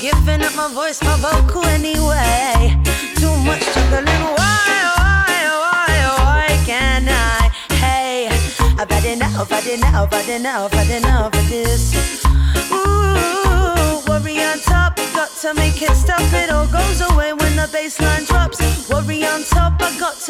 giving 0.00 0.42
up 0.42 0.54
my 0.56 0.68
voice, 0.72 1.00
my 1.02 1.16
vocal 1.18 1.64
anyway. 1.66 2.76
Too 3.16 3.34
much 3.46 3.64
juggling, 3.72 4.22
why, 4.34 4.66
why, 4.98 5.34
why, 5.62 5.92
why 6.18 6.58
can 6.66 7.08
I? 7.08 7.50
Hey, 7.74 8.28
I've 8.78 8.90
had 8.90 9.04
enough, 9.04 9.52
I've 9.52 9.62
had 9.62 9.66
enough, 9.66 10.12
I've 10.12 10.26
had 10.26 10.40
enough, 10.40 10.74
I've 10.74 10.86
had 10.86 11.02
enough 11.02 11.34
of 11.34 11.48
this. 11.48 11.94
Ooh, 12.72 14.02
worry 14.08 14.42
on 14.42 14.58
top, 14.60 14.96
got 15.14 15.30
to 15.42 15.54
make 15.54 15.80
it 15.82 15.94
stop 15.94 16.20
it 16.32 16.50
all. 16.50 16.69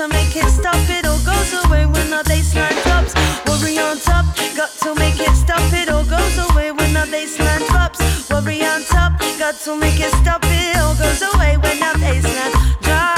to 0.00 0.08
make 0.08 0.34
it 0.34 0.48
stop. 0.48 0.80
It 0.88 1.04
all 1.04 1.18
goes 1.18 1.52
away 1.64 1.84
when 1.84 2.10
our 2.12 2.22
baseline 2.24 2.82
drops. 2.84 3.12
Worry 3.44 3.78
on 3.78 3.98
top, 3.98 4.24
got 4.56 4.70
to 4.80 4.94
make 4.94 5.20
it 5.20 5.34
stop. 5.36 5.60
It 5.74 5.90
all 5.90 6.04
goes 6.04 6.38
away 6.38 6.72
when 6.72 6.96
our 6.96 7.04
baseline 7.04 7.66
drops. 7.68 8.00
Worry 8.30 8.64
on 8.64 8.82
top, 8.84 9.18
got 9.38 9.56
to 9.64 9.76
make 9.76 10.00
it 10.00 10.12
stop. 10.22 10.40
It 10.44 10.76
all 10.78 10.94
goes 10.94 11.20
away 11.34 11.58
when 11.58 11.82
our 11.82 11.94
baseline 12.00 12.54
drops. 12.80 13.10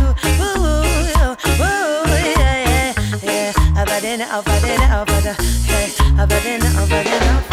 Ooh, 0.00 0.16
ooh, 0.40 1.36
ooh, 1.60 2.08
yeah, 2.40 2.56
yeah, 2.64 2.92
yeah. 3.22 3.52
I've 3.76 3.88
had 3.88 4.04
it, 4.04 4.20
I've 4.22 4.46
had 4.46 4.64
it, 4.64 4.80
I've 4.80 5.08
had 5.08 5.36
Hey, 5.68 5.92
I've 6.16 6.30
had 6.32 6.46
enough. 6.56 7.46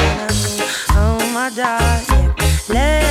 Oh 0.96 1.20
my 1.34 1.50
God, 1.54 2.04
yeah. 2.10 2.34
Let 2.70 3.03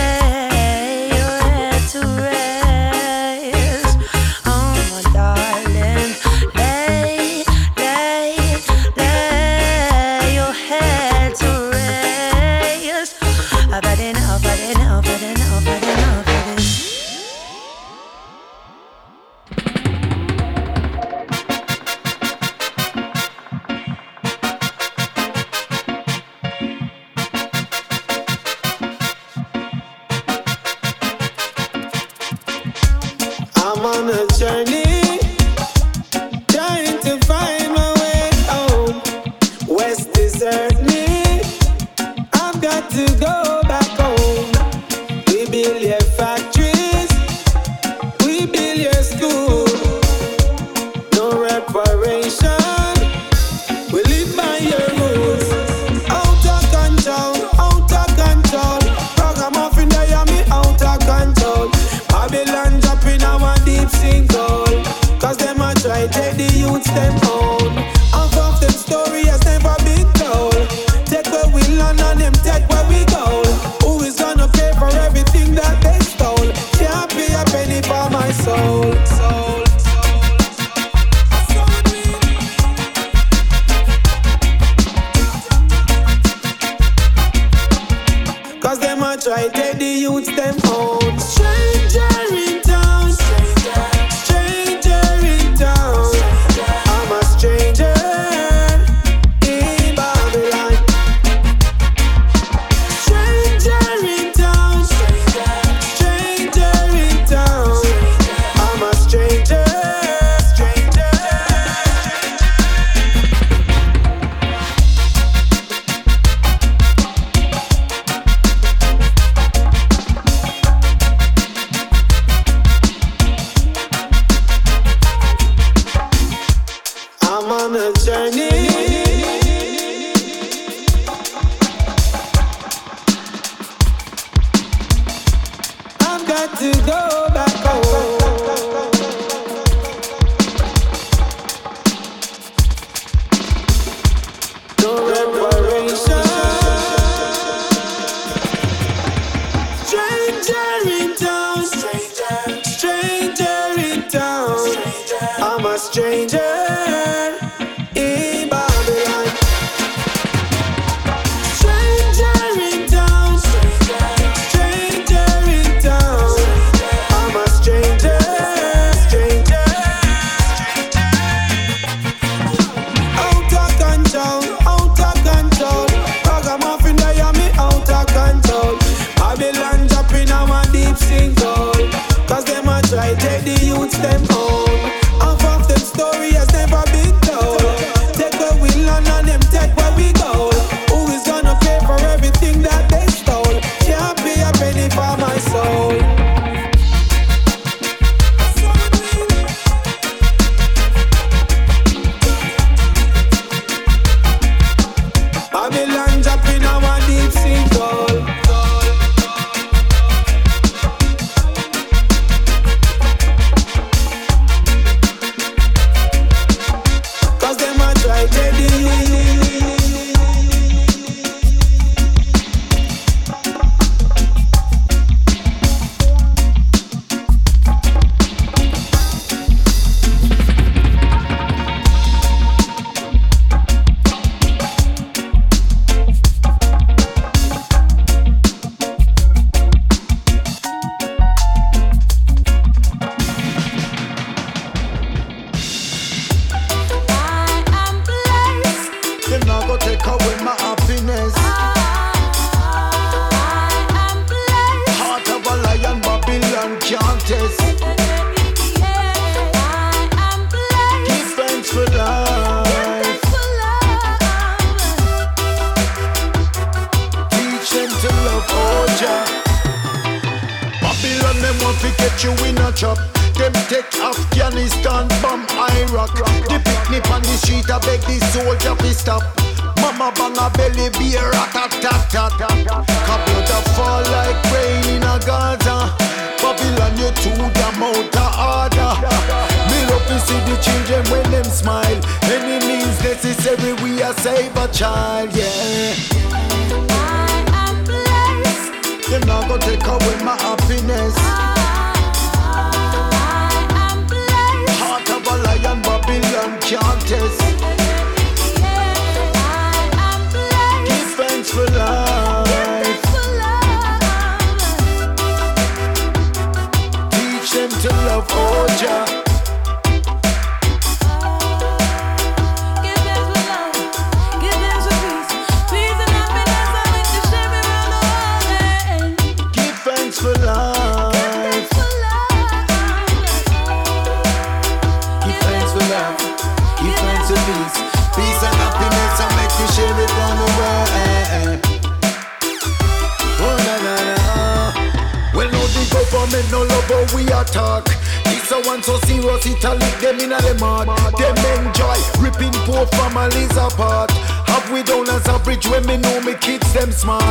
rich 355.63 355.71
when 355.71 355.87
me 355.87 355.97
know 355.97 356.21
me 356.21 356.35
kids 356.35 356.73
them 356.73 356.93
smart. 356.93 357.23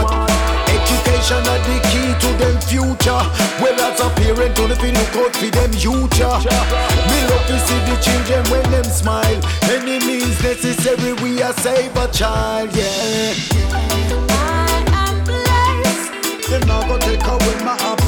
Education 0.68 1.44
are 1.48 1.62
the 1.68 1.80
key 1.90 2.14
to 2.20 2.38
them 2.38 2.60
future. 2.62 3.22
Well 3.62 3.80
as 3.82 4.00
a 4.00 4.10
parent, 4.10 4.60
only 4.60 4.76
fi 4.76 4.92
look 4.92 5.16
out 5.16 5.36
for 5.36 5.50
them 5.50 5.72
future. 5.72 6.38
Me 7.10 7.18
love 7.30 7.46
to 7.48 7.60
see 7.60 7.80
the 7.90 7.98
children 8.02 8.44
when 8.52 8.72
them 8.72 8.84
smile. 8.84 9.42
Any 9.64 10.00
means 10.06 10.42
necessary, 10.44 11.14
we 11.14 11.42
are 11.42 11.54
save 11.54 11.96
a 11.96 12.08
child. 12.12 12.76
Yeah. 12.76 13.34
I 13.72 14.84
am 14.94 15.24
blessed. 15.26 16.52
Take 17.02 17.26
away 17.26 17.64
my. 17.64 18.01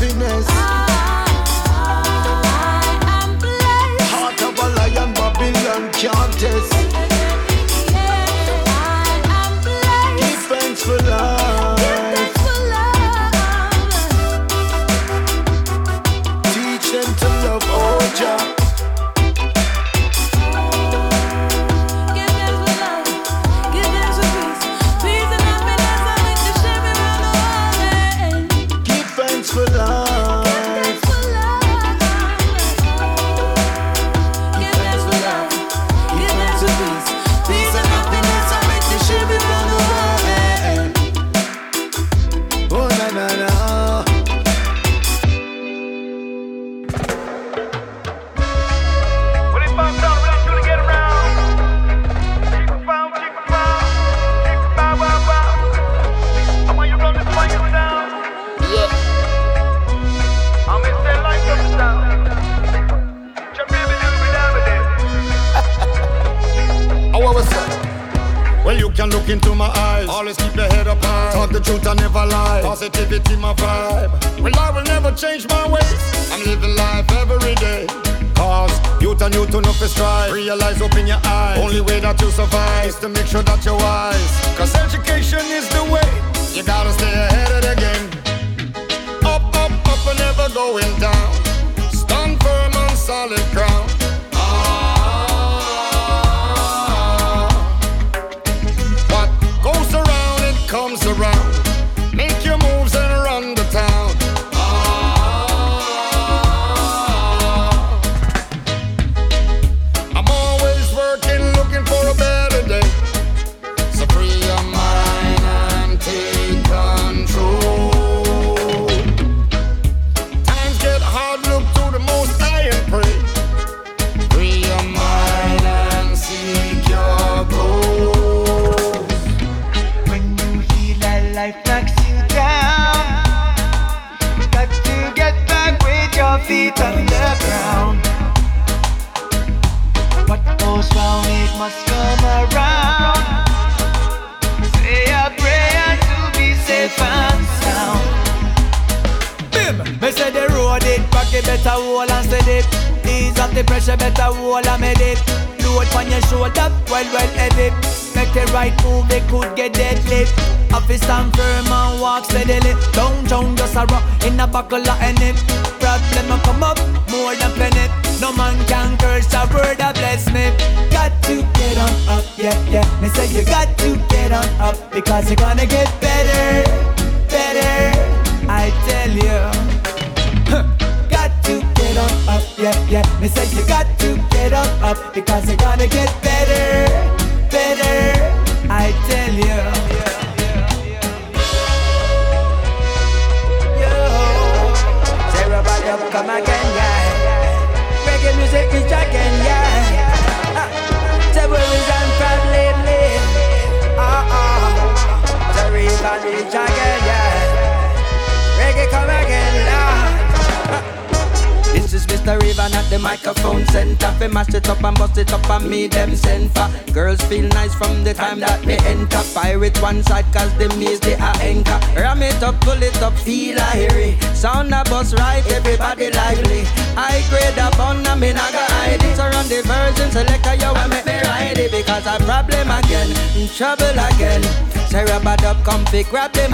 Fi 235.93 236.01
grab 236.01 236.34
them 236.34 236.52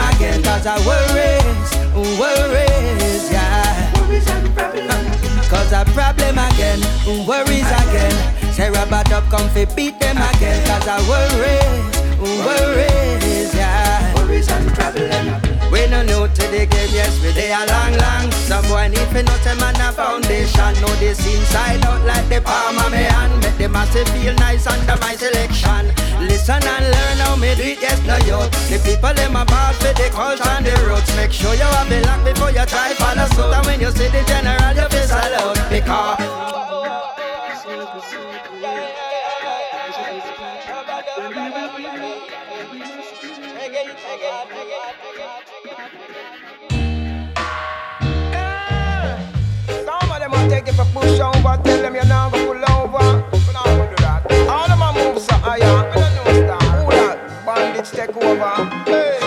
take 50.49 50.67
it 50.67 50.73
for 50.73 50.85
push 50.85 51.19
over, 51.19 51.61
tell 51.63 51.81
them 51.81 51.95
you're 51.95 52.05
not 52.05 52.31
gonna 52.31 52.45
pull 52.45 52.75
over. 52.75 53.39
All 54.49 54.67
them 54.67 54.81
a 54.81 54.91
move 54.93 55.21
so 55.21 55.35
higher. 55.35 55.89
We 55.93 56.01
don't 56.01 56.15
know 56.15 56.57
star. 56.57 56.83
Who 56.83 56.91
that? 56.91 57.45
Bandits 57.45 57.91
take 57.91 58.15
over. 58.17 58.65
Hey. 58.85 59.18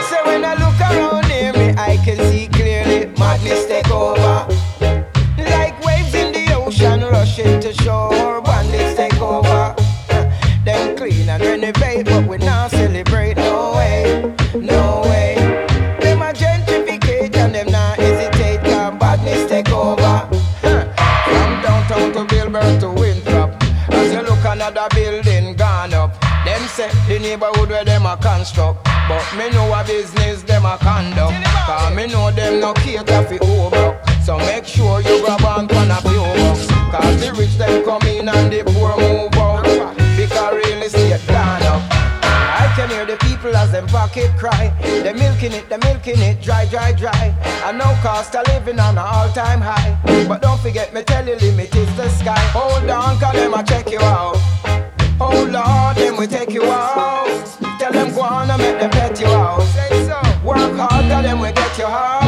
Neighborhood 27.22 27.70
where 27.70 27.84
them 27.84 28.04
a 28.04 28.16
construct, 28.16 28.84
but 29.08 29.24
me 29.38 29.48
know 29.50 29.72
a 29.72 29.84
business 29.84 30.42
them 30.42 30.66
a 30.66 30.76
conduct. 30.78 31.38
Cause 31.66 31.94
me 31.94 32.06
know 32.08 32.30
them 32.32 32.60
no 32.60 32.74
cater 32.74 33.22
for 33.22 33.42
over. 33.44 33.98
So 34.24 34.36
make 34.38 34.66
sure 34.66 35.00
you 35.00 35.24
grab 35.24 35.42
on 35.42 35.68
to 35.68 35.76
a 35.76 36.00
few 36.02 36.26
bucks. 36.42 36.66
Cause 36.90 37.20
the 37.20 37.32
rich 37.38 37.56
them 37.56 37.84
come 37.84 38.02
in 38.02 38.28
and 38.28 38.52
the 38.52 38.64
poor 38.64 38.96
move 38.98 39.34
out. 39.36 39.62
Because 40.16 40.54
real 40.54 40.82
estate 40.82 41.22
gone 41.28 41.62
up. 41.62 41.82
I 42.22 42.72
can 42.76 42.88
hear 42.90 43.06
the 43.06 43.16
people 43.18 43.54
as 43.56 43.70
them 43.70 43.86
pocket 43.86 44.30
cry. 44.36 44.72
They 44.82 45.12
milking 45.12 45.52
it, 45.52 45.68
they 45.68 45.78
milking 45.78 46.20
it, 46.20 46.42
dry, 46.42 46.66
dry, 46.66 46.92
dry. 46.92 47.34
I 47.64 47.72
know 47.72 47.96
cost 48.02 48.34
of 48.34 48.46
living 48.48 48.80
on 48.80 48.98
an 48.98 49.04
all-time 49.06 49.60
high. 49.60 49.96
But 50.26 50.42
don't 50.42 50.60
forget 50.60 50.92
me 50.92 51.02
tell 51.02 51.26
you 51.26 51.36
limit 51.36 51.74
is 51.74 51.96
the 51.96 52.08
sky. 52.08 52.42
Hold 52.52 52.90
on, 52.90 53.18
cause 53.20 53.34
them 53.34 53.54
I 53.54 53.62
check 53.62 53.90
you 53.90 54.00
out. 54.00 54.36
Oh 55.24 55.44
Lord, 55.56 55.96
them 55.96 56.16
we 56.16 56.26
take 56.26 56.52
you 56.52 56.64
out. 56.64 57.46
Tell 57.78 57.92
them 57.92 58.12
go 58.12 58.22
on 58.22 58.50
and 58.50 58.60
make 58.60 58.80
them 58.80 58.90
let 58.90 59.20
you 59.20 59.26
out. 59.26 59.60
Work 60.44 60.74
hard, 60.76 61.04
tell 61.06 61.22
them 61.22 61.38
we 61.38 61.52
get 61.52 61.78
you 61.78 61.84
out. 61.84 62.21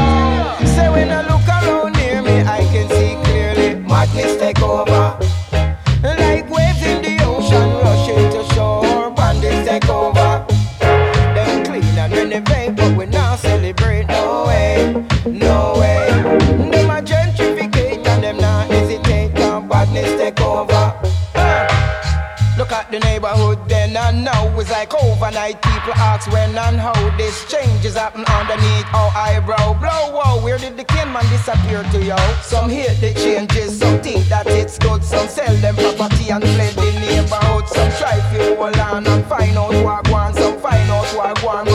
Overnight 25.14 25.62
people 25.62 25.94
ask 25.94 26.30
when 26.32 26.56
and 26.58 26.76
how 26.76 26.94
This 27.16 27.44
changes 27.50 27.94
happen 27.94 28.24
underneath 28.26 28.86
our 28.92 29.10
eyebrow. 29.14 29.74
Blow, 29.78 30.02
whoa, 30.14 30.42
where 30.42 30.58
did 30.58 30.76
the 30.76 30.84
kin 30.84 31.12
man 31.12 31.24
disappear 31.30 31.82
to 31.92 31.98
yo? 32.02 32.16
Some 32.42 32.68
hate 32.68 32.98
the 33.00 33.14
changes, 33.14 33.78
some 33.78 34.00
think 34.02 34.26
that 34.28 34.46
it's 34.46 34.78
good. 34.78 35.04
Some 35.04 35.28
sell 35.28 35.54
them 35.56 35.76
property 35.76 36.30
and 36.30 36.42
fled 36.42 36.74
the 36.74 36.90
neighborhood. 37.00 37.68
Some 37.68 37.90
try 37.98 38.16
to 38.32 38.56
hold 38.56 38.78
on 38.78 39.06
and 39.06 39.24
find 39.26 39.56
out 39.56 39.74
what 39.84 40.10
want 40.10 40.36
Some 40.36 40.58
find 40.58 40.90
out 40.90 41.06
what 41.16 41.42
want 41.44 41.68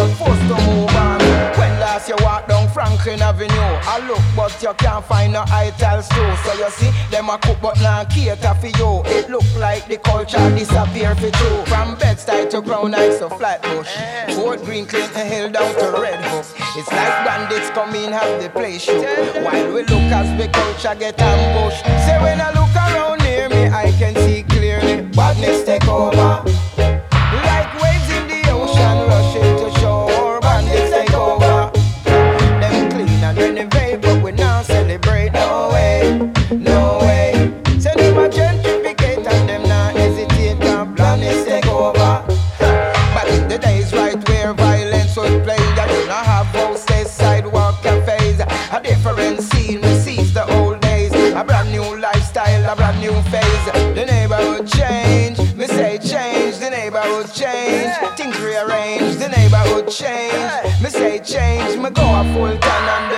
Franklin 3.09 3.27
Avenue. 3.27 3.79
I 3.89 4.07
look 4.07 4.21
but 4.35 4.61
you 4.61 4.73
can't 4.75 5.03
find 5.03 5.33
no 5.33 5.43
ital 5.47 6.01
store. 6.01 6.35
So 6.37 6.53
you 6.53 6.69
see, 6.69 6.91
them 7.09 7.29
a 7.29 7.37
cook 7.39 7.57
but 7.61 7.79
not 7.81 8.09
cater 8.09 8.53
for 8.53 8.67
you. 8.67 9.01
It 9.05 9.29
look 9.29 9.45
like 9.57 9.87
the 9.87 9.97
culture 9.97 10.37
disappear 10.55 11.15
for 11.15 11.31
true 11.31 11.65
From 11.65 11.95
Bed-Stuy 11.95 12.49
to 12.51 12.61
Crown 12.61 12.93
Heights 12.93 13.19
to 13.19 13.29
Flatbush 13.29 13.89
Fort 14.35 14.63
Greene, 14.63 14.85
Clinton 14.85 15.27
Hill 15.27 15.51
down 15.51 15.73
to 15.75 16.01
Red 16.01 16.23
Hook. 16.25 16.45
It's 16.77 16.91
like 16.91 17.25
bandits 17.25 17.69
come 17.71 17.95
in 17.95 18.11
have 18.11 18.41
the 18.41 18.49
place 18.49 18.87
While 18.87 19.73
we 19.73 19.81
look 19.81 20.11
as 20.13 20.29
the 20.37 20.47
culture 20.49 20.95
get 20.99 21.19
ambushed. 21.19 21.83
Say 22.05 22.21
when 22.21 22.39
I 22.39 22.49
look 22.53 22.75
around 22.75 23.23
near 23.23 23.49
me 23.49 23.69
I 23.69 23.91
can 23.97 24.15
see 24.15 24.43
clearly 24.43 25.01
Badness 25.01 25.63
take 25.63 25.87
over 25.87 26.58
no 36.59 36.99
way. 37.01 37.33
Say 37.79 37.93
them 37.95 38.17
a 38.17 38.29
gentrificate 38.29 39.25
and 39.25 39.49
them 39.49 39.63
not 39.63 39.95
hesitate 39.95 40.59
Cause 40.61 40.87
planets 40.95 41.45
take 41.45 41.67
over. 41.67 42.23
But 43.13 43.27
in 43.29 43.47
the 43.47 43.57
days 43.57 43.93
right 43.93 44.17
where 44.27 44.53
violence 44.53 45.13
play 45.13 45.57
You 45.57 45.87
do 45.87 46.07
not 46.07 46.25
have 46.25 46.47
houses, 46.47 47.09
sidewalk 47.11 47.81
cafes. 47.81 48.41
A 48.71 48.81
different 48.83 49.41
scene 49.41 49.81
receives 49.81 50.33
the 50.33 50.45
old 50.57 50.81
days. 50.81 51.13
A 51.33 51.43
brand 51.43 51.71
new 51.71 51.97
lifestyle, 51.97 52.71
a 52.71 52.75
brand 52.75 52.99
new 52.99 53.15
phase. 53.31 53.65
The 53.95 54.05
neighborhood 54.05 54.67
change, 54.67 55.37
me 55.55 55.67
say 55.67 55.97
change 55.97 56.57
The 56.59 56.69
neighborhood 56.69 57.31
change, 57.33 57.91
things 58.15 58.39
rearrange 58.39 59.15
The 59.17 59.29
neighborhood 59.29 59.89
change, 59.89 60.81
me 60.81 60.89
say 60.89 61.19
change. 61.19 61.77
Me 61.77 61.89
go 61.89 62.03
a 62.03 62.23
full 62.33 62.57
time 62.59 63.08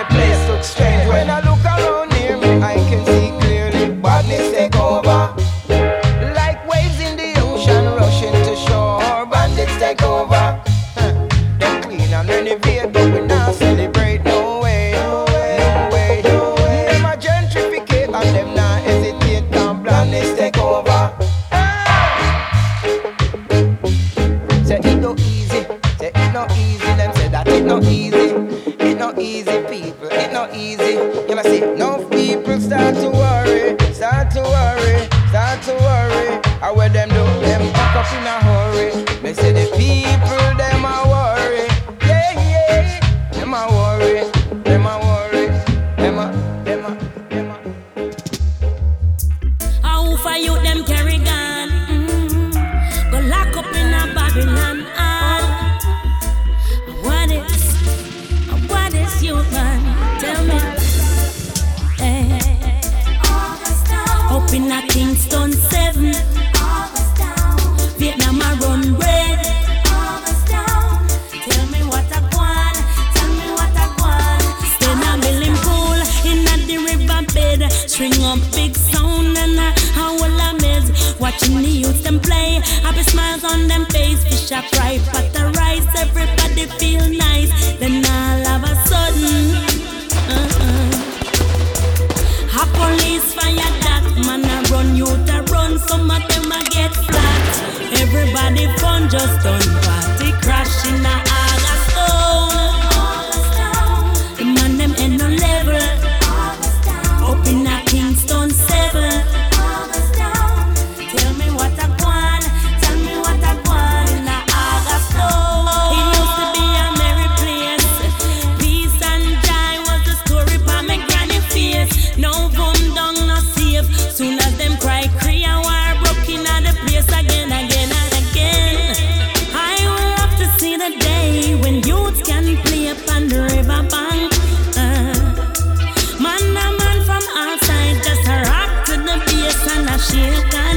shaken 140.12 140.76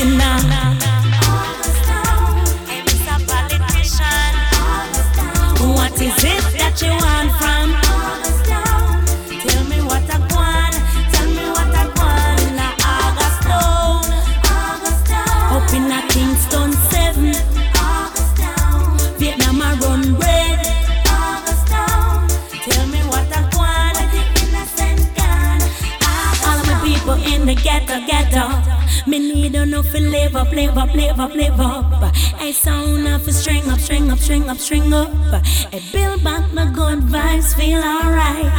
in 0.00 0.18
up, 30.36 30.52
live 30.52 30.76
up, 30.76 30.94
live 30.94 31.18
up, 31.18 31.34
live 31.34 31.60
up. 31.60 32.14
A 32.40 32.52
sound 32.52 33.08
of 33.08 33.26
a 33.26 33.32
string 33.32 33.68
up, 33.70 33.80
string 33.80 34.10
up, 34.10 34.18
string 34.18 34.48
up, 34.50 34.58
string 34.58 34.92
up. 34.92 35.08
A 35.72 35.80
build 35.92 36.22
back 36.22 36.52
my 36.52 36.70
good 36.72 37.00
vibes, 37.00 37.54
feel 37.54 37.82
alright. 37.82 38.52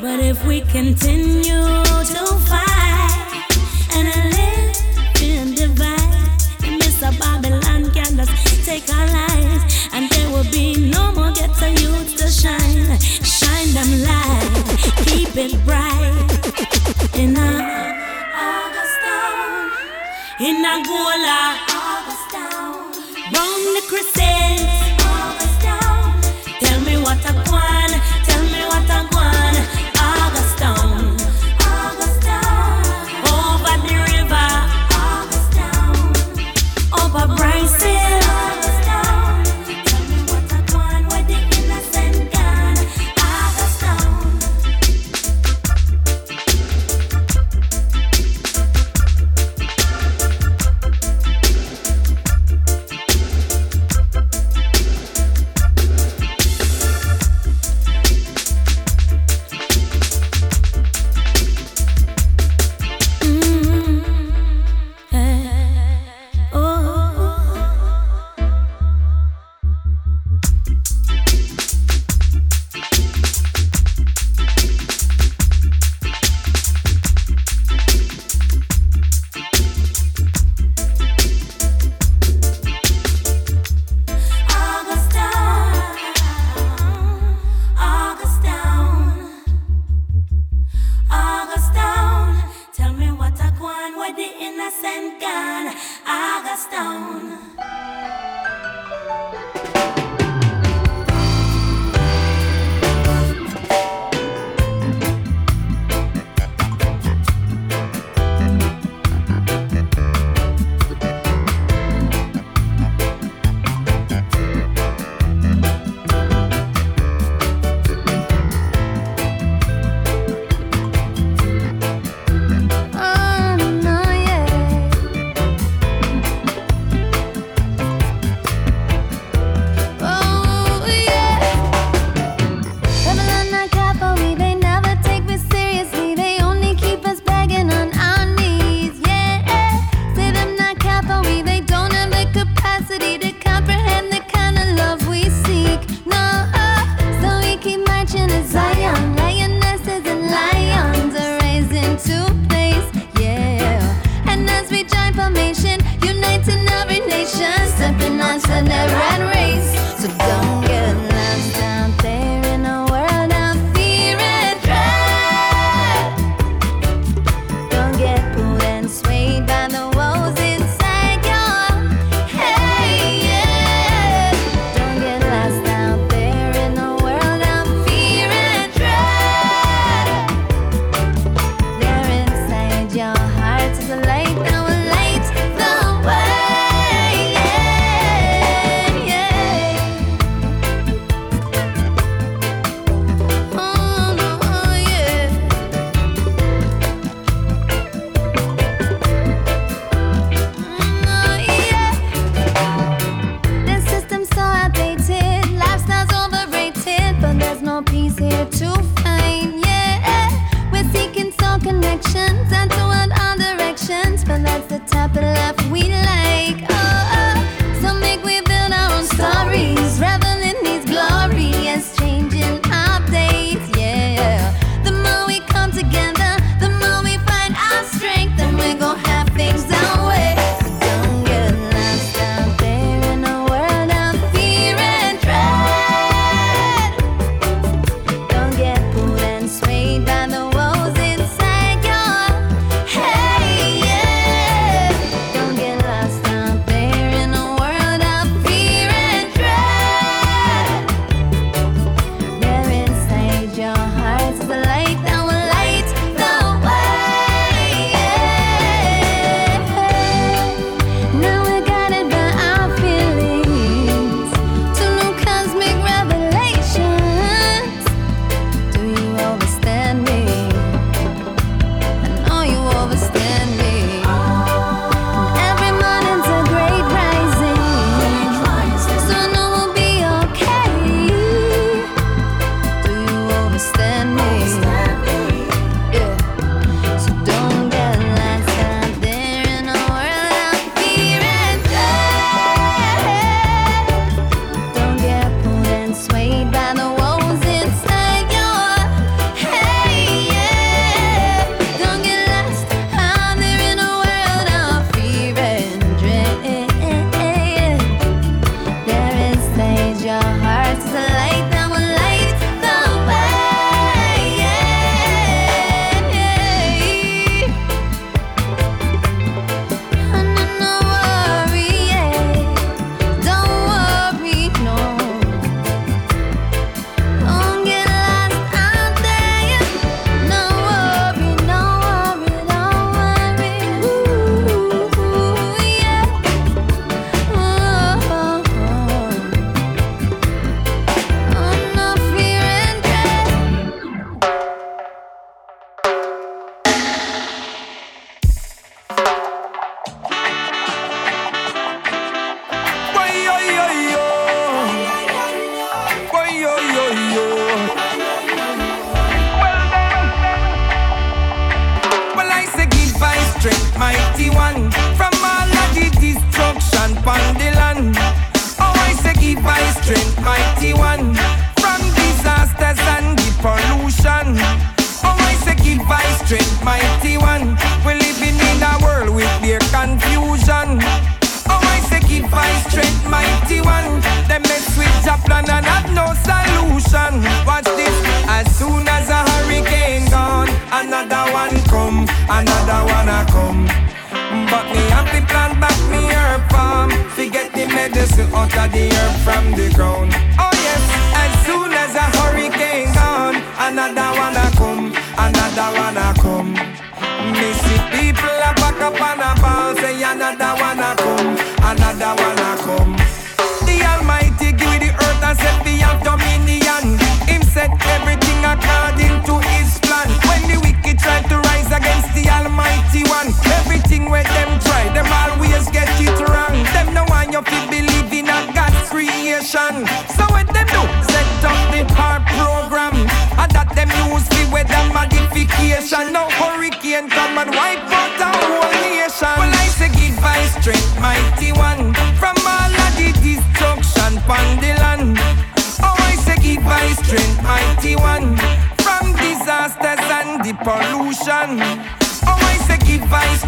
But 0.00 0.20
if 0.20 0.44
we 0.44 0.60
continue 0.60 1.64
to 2.12 2.24
fight 2.48 3.56
and 3.94 4.08
I 4.08 4.20
live 4.36 5.22
in 5.22 5.54
divide, 5.54 6.38
Mr. 6.80 7.18
Babylon 7.18 7.90
can 7.92 8.16
just 8.16 8.66
take 8.66 8.88
our 8.90 9.06
lives, 9.06 9.88
and 9.92 10.10
there 10.10 10.28
will 10.28 10.50
be 10.50 10.90
no 10.90 11.12
more 11.12 11.32
ghetto 11.32 11.66
youth 11.66 12.16
to 12.18 12.28
shine. 12.28 12.98
Shine 13.00 13.72
them 13.72 13.90
light, 14.04 14.64
keep 15.06 15.34
it 15.36 15.64
bright 15.64 17.16
in 17.16 17.36
our 17.38 18.02
in 20.44 20.64
Angola, 20.64 21.56
Bound 23.30 23.76
the 23.76 23.82
crescent. 23.88 24.71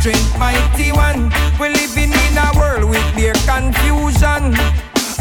Strength, 0.04 0.38
mighty 0.38 0.92
one. 0.92 1.32
We're 1.58 1.72
living 1.72 2.12
in 2.12 2.36
a 2.36 2.52
world 2.60 2.84
with 2.90 3.08
their 3.16 3.32
confusion. 3.48 4.52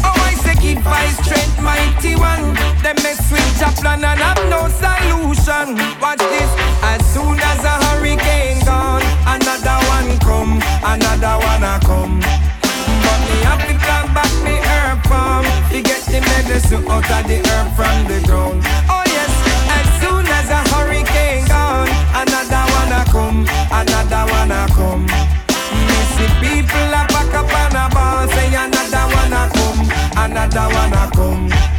Oh, 0.04 0.12
I 0.28 0.36
say 0.44 0.56
give 0.60 0.86
I 0.86 1.08
strength, 1.24 1.56
mighty 1.64 2.16
one. 2.16 2.52
Them 2.84 2.96
mess 3.00 3.32
with 3.32 3.40
plan 3.80 4.04
and 4.04 4.20
have 4.20 4.42
no 4.52 4.68
solution. 4.68 5.80
Watch 6.04 6.20
this, 6.20 6.50
as 6.84 7.00
soon 7.14 7.40
as 7.40 7.64
a 7.64 7.74
hurricane 7.84 8.60
gone, 8.68 9.00
another 9.24 9.80
one 9.88 10.18
come, 10.20 10.60
another 10.84 11.40
one 11.40 11.64
a 11.64 11.80
come. 11.80 12.20
But 12.20 13.20
me 13.24 13.36
have 13.48 13.64
to 13.64 13.74
plant 13.80 14.12
back 14.12 14.32
me 14.44 14.60
herb 14.68 15.00
farm 15.08 15.44
to 15.72 15.80
get 15.80 16.04
the 16.12 16.20
medicine 16.20 16.84
out 16.92 17.08
of 17.08 17.24
the 17.24 17.40
herb 17.40 17.68
from 17.72 17.96
the 18.04 18.20
ground. 18.28 18.60
Oh 18.92 19.03
another 30.54 30.74
one 30.74 30.92
a 30.92 31.10
come. 31.10 31.73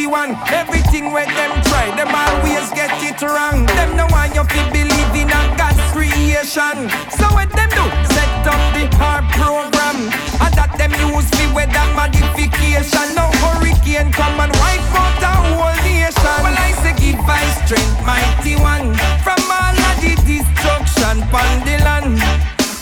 51. 0.00 0.34
Everything 0.48 1.12
where 1.12 1.26
them 1.26 1.52
try, 1.64 1.84
them 1.94 2.08
always 2.08 2.70
get 2.72 2.88
it 3.04 3.20
wrong. 3.20 3.66
Them 3.66 3.96
no 3.96 4.06
want 4.08 4.32
you 4.34 4.40
to 4.40 4.62
believe 4.72 5.12
in 5.12 5.28
a 5.28 5.40
God's 5.60 5.76
creation. 5.92 6.88
So 7.12 7.28
what 7.36 7.52
them 7.52 7.68
do? 7.68 7.84
Set 8.08 8.48
up 8.48 8.62
the 8.72 8.88
HAARP 8.96 9.28
program. 9.36 10.08
And 10.40 10.52
that 10.56 10.72
them 10.80 10.96
use 11.04 11.28
me 11.36 11.52
weather 11.52 11.84
modification. 11.92 13.12
No 13.12 13.28
hurricane 13.44 14.08
come 14.08 14.40
and 14.40 14.52
wipe 14.56 14.88
out 14.96 15.20
the 15.20 15.32
whole 15.52 15.76
nation. 15.84 16.36
Well, 16.48 16.56
I 16.56 16.72
say 16.80 16.96
give 16.96 17.20
I 17.20 17.44
strength, 17.60 18.00
mighty 18.00 18.56
one. 18.56 18.96
From 19.20 19.42
all 19.52 19.76
of 19.76 19.96
the 20.00 20.16
destruction 20.24 21.28
upon 21.28 21.60
the 21.68 21.76
land. 21.84 22.16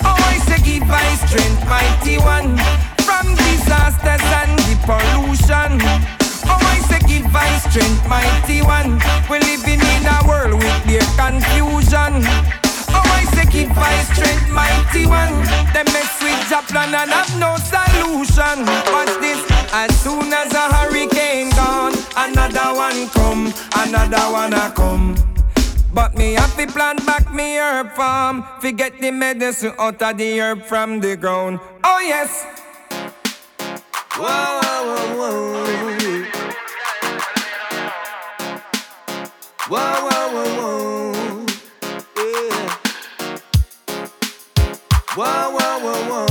Oh, 0.07 0.15
I 0.15 0.39
say 0.47 0.63
give 0.63 0.87
I 0.87 1.19
strength, 1.27 1.67
mighty 1.67 2.23
one. 2.23 2.55
From 3.03 3.27
disasters 3.35 4.23
and 4.23 4.55
the 4.71 4.79
pollution. 4.87 6.18
Oh, 6.51 6.59
I 6.61 6.79
say 6.89 7.01
give 7.07 7.35
I 7.35 7.49
strength, 7.59 8.09
mighty 8.09 8.63
one. 8.63 9.01
We're 9.29 9.41
living 9.41 9.81
in 9.81 10.05
a 10.05 10.19
world 10.27 10.55
with 10.55 10.81
their 10.85 11.07
confusion. 11.17 12.25
Oh, 12.91 13.09
I 13.21 13.25
say 13.35 13.47
give 13.53 13.77
I 13.77 13.97
strength, 14.13 14.49
mighty 14.51 15.07
one. 15.07 15.35
Them 15.73 15.87
mess 15.93 16.13
with 16.23 16.39
plan 16.69 16.95
and 16.95 17.11
have 17.11 17.33
no 17.39 17.57
solution. 17.57 18.67
Watch 18.93 19.15
this, 19.21 19.41
as 19.73 19.91
soon 20.01 20.33
as 20.33 20.53
a 20.53 20.65
hurricane 20.75 21.51
gone, 21.51 21.95
another 22.17 22.75
one 22.77 23.09
come, 23.11 23.53
another 23.77 24.33
one 24.33 24.53
a 24.53 24.71
come. 24.73 25.15
But 25.93 26.15
me 26.17 26.37
to 26.37 26.67
plant 26.67 27.05
back 27.07 27.33
me 27.33 27.57
herb 27.57 27.93
farm. 27.93 28.45
Forget 28.61 29.01
the 29.01 29.11
medicine 29.11 29.75
out 29.79 30.03
of 30.03 30.19
the 30.19 30.41
herb 30.41 30.63
from 30.63 31.01
the 31.01 31.17
ground. 31.17 31.61
Oh 31.85 32.01
yes. 32.01 32.45
Whoa, 34.17 34.61
whoa, 34.63 35.17
whoa, 35.17 35.93
whoa. 35.93 35.98
Whoa, 39.69 39.77
whoa, 39.77 40.29
whoa, 40.33 40.49
whoa. 40.63 41.47
Yeah. 42.17 42.71
Whoa, 45.15 45.51
whoa, 45.51 45.79
whoa, 45.85 46.09
whoa. 46.09 46.28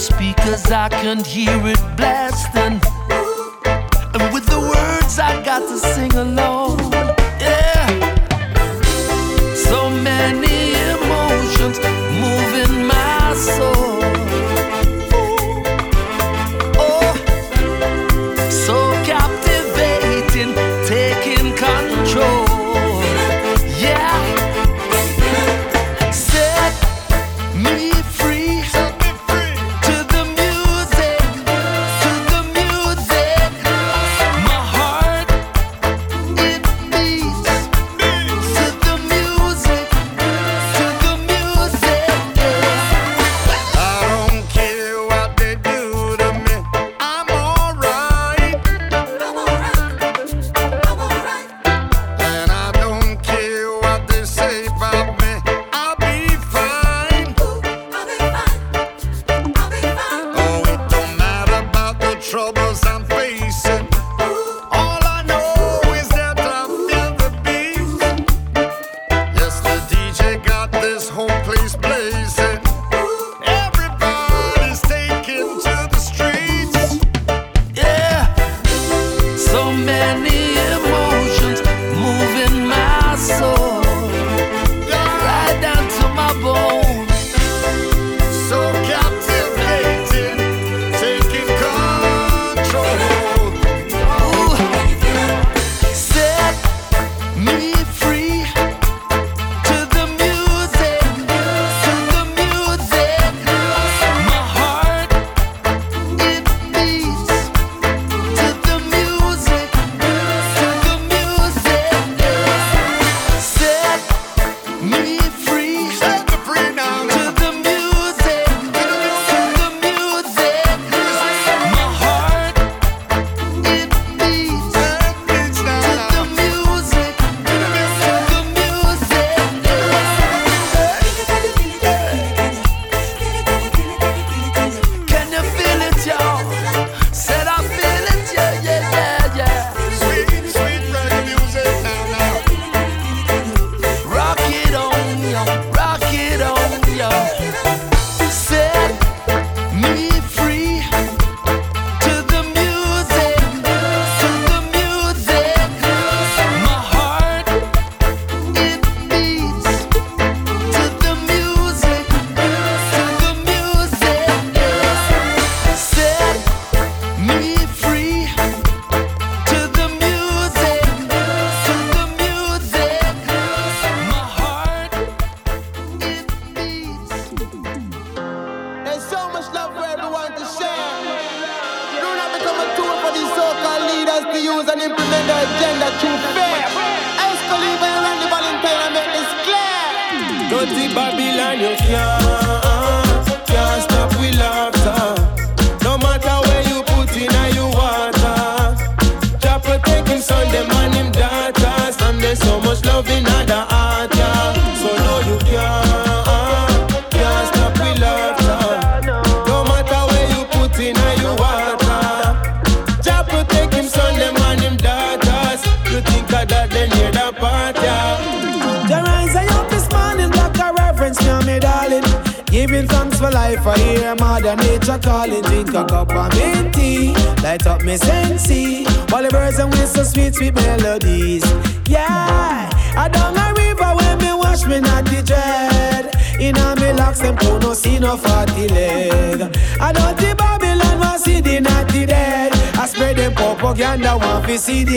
speakers, 0.00 0.64
I 0.70 0.88
can 0.88 1.22
hear 1.22 1.60
it 1.66 1.78
blasting. 1.96 2.80
And 4.14 4.34
with 4.34 4.46
the 4.46 4.58
words, 4.58 5.18
I 5.18 5.42
got 5.44 5.60
to 5.60 5.78
sing 5.78 6.14
along. 6.14 6.69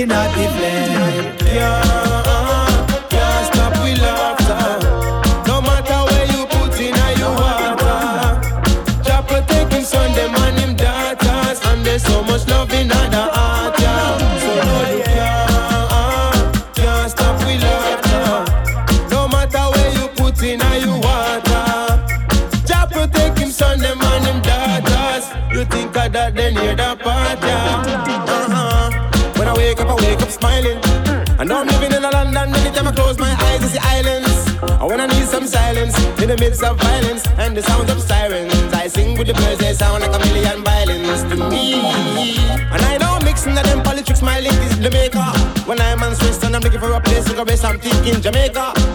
not 0.06 0.36
deflate. 0.36 0.73
in 47.86 48.22
Jamaica. 48.22 48.93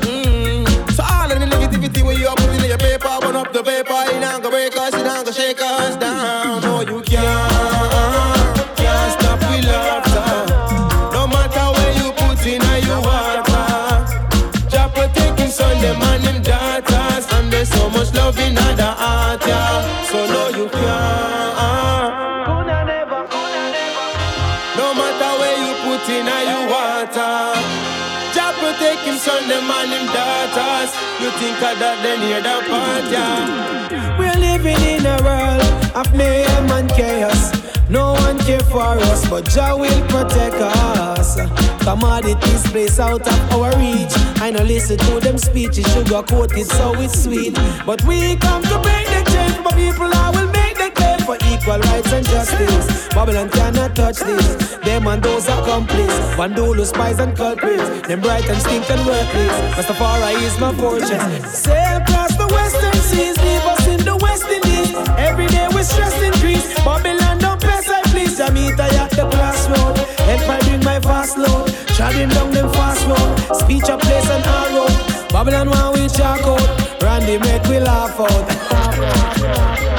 and 29.87 30.09
daughters. 30.11 30.91
You 31.21 31.31
think 31.39 31.57
of 31.63 31.79
that, 31.79 31.97
then 32.03 32.19
you're 32.29 32.43
the 32.43 32.57
part, 32.69 33.05
yeah. 33.13 34.19
We're 34.19 34.41
living 34.41 34.81
in 34.83 35.07
a 35.07 35.19
world 35.23 35.63
of 35.95 36.15
mayhem 36.15 36.71
and 36.71 36.91
chaos. 36.91 37.53
No 37.89 38.13
one 38.13 38.39
care 38.41 38.61
for 38.61 38.83
us, 38.83 39.29
but 39.31 39.49
Jah 39.49 39.75
will 39.77 40.03
protect 40.09 40.57
us. 40.57 41.37
Commodities 41.83 42.71
place 42.71 42.99
out 43.01 43.27
of 43.27 43.53
our 43.53 43.71
reach. 43.79 44.13
I 44.41 44.51
know 44.51 44.63
listen 44.63 44.99
to 44.99 45.21
them 45.21 45.39
speeches, 45.39 45.87
sugar 45.95 46.23
coated 46.23 46.67
so 46.67 46.93
it's 47.01 47.23
sweet. 47.25 47.55
But 47.87 48.03
we 48.05 48.37
come 48.37 48.63
to 48.63 48.79
bring 48.81 49.07
the 49.07 49.23
change 49.33 49.57
for 49.65 49.75
people 49.75 50.11
I 50.13 50.31
will 50.35 50.47
make 50.49 50.58
for 51.29 51.37
equal 51.53 51.79
rights 51.93 52.11
and 52.11 52.25
justice. 52.25 53.09
Babylon 53.09 53.51
cannot 53.51 53.95
touch 53.95 54.17
this. 54.17 54.77
Them 54.87 55.07
and 55.07 55.23
those 55.23 55.47
are 55.51 55.63
complices. 55.63 56.27
Bandulu, 56.39 56.87
spies 56.87 57.19
and 57.19 57.37
culprits. 57.37 58.09
Them 58.09 58.21
bright 58.23 58.49
and 58.49 58.59
stink 58.63 58.89
and 58.89 59.05
worthless. 59.05 59.57
Rastafari 59.77 60.41
is 60.49 60.59
my 60.59 60.73
fortress. 60.81 61.13
Sail 61.65 62.01
across 62.01 62.33
the 62.41 62.47
western 62.57 62.99
seas, 63.11 63.37
leave 63.45 63.67
us 63.73 63.87
in 63.95 64.01
the 64.09 64.17
West 64.17 64.47
Indies. 64.57 64.95
Every 65.29 65.49
day 65.49 65.69
we 65.75 65.83
stress 65.83 66.17
increase. 66.23 66.65
Babylon 66.83 67.37
don't 67.45 67.61
pass, 67.61 67.87
I 67.91 68.01
please. 68.13 68.39
Jamaica 68.39 68.87
at 69.03 69.11
the 69.11 69.29
crossroad. 69.29 69.99
Empire 70.33 70.63
bring 70.65 70.83
my 70.83 70.99
fast 71.01 71.37
load. 71.37 71.69
Trotting 71.97 72.31
down 72.31 72.53
them 72.53 72.71
fast 72.73 73.05
road. 73.07 73.31
Speech 73.61 73.89
a 73.91 73.99
place 73.99 74.31
and 74.31 74.45
our 74.57 74.69
road. 74.77 74.97
Babylon 75.31 75.69
want 75.69 75.99
we 75.99 76.09
chalk 76.09 76.41
out. 76.41 77.03
Randy 77.03 77.37
make 77.37 77.65
we 77.65 77.81
laugh 77.81 78.19
out. 78.19 79.98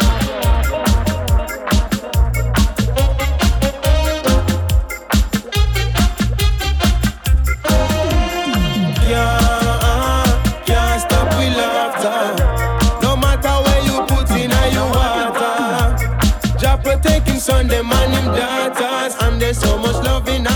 Sunday 17.49 17.81
man, 17.81 18.11
them 18.11 18.25
daughters, 18.35 19.15
and 19.23 19.41
there's 19.41 19.57
so 19.57 19.75
much 19.79 19.95
love 20.05 20.29
in 20.29 20.48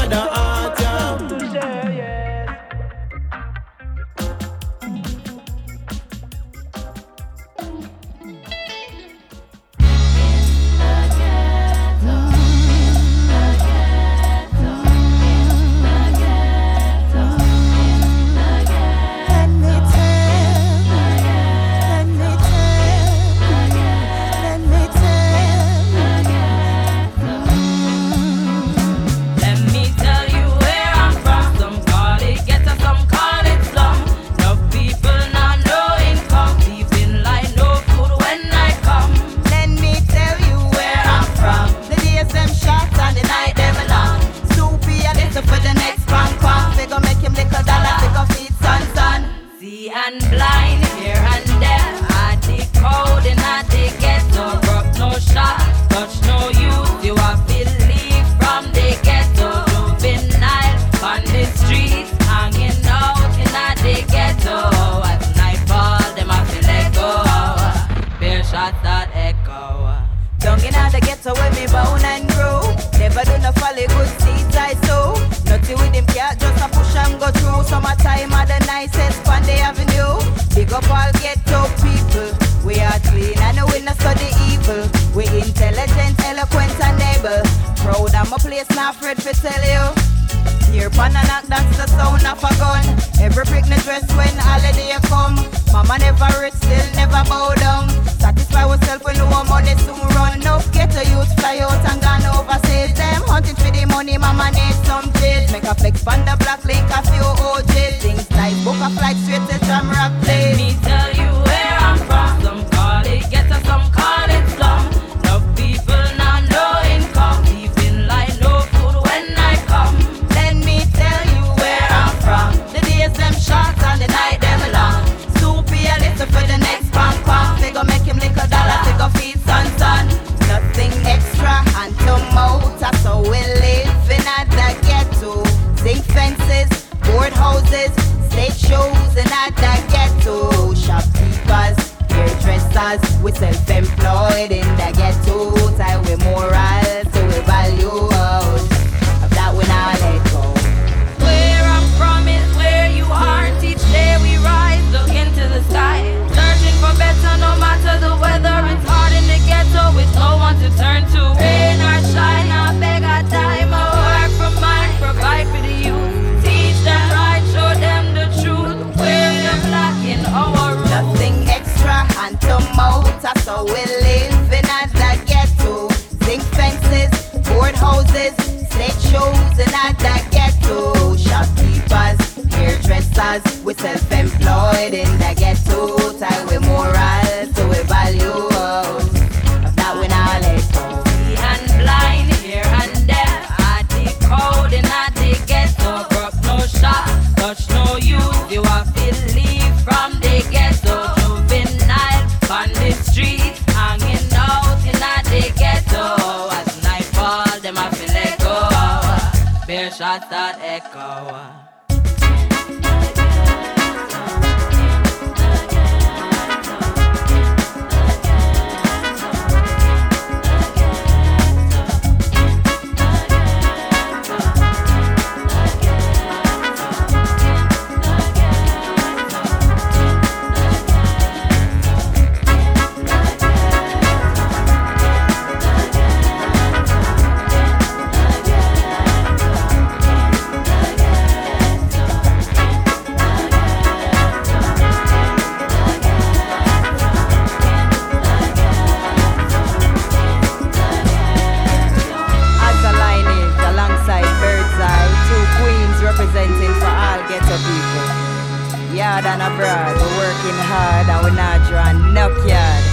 yard 259.14 259.26
and 259.26 259.42
abroad. 259.42 259.94
We're 260.02 260.18
working 260.18 260.58
hard 260.66 261.06
and 261.08 261.22
we're 261.24 261.38
not 261.38 261.62
drawing 261.70 262.14
no 262.14 262.30
yard. 262.50 262.84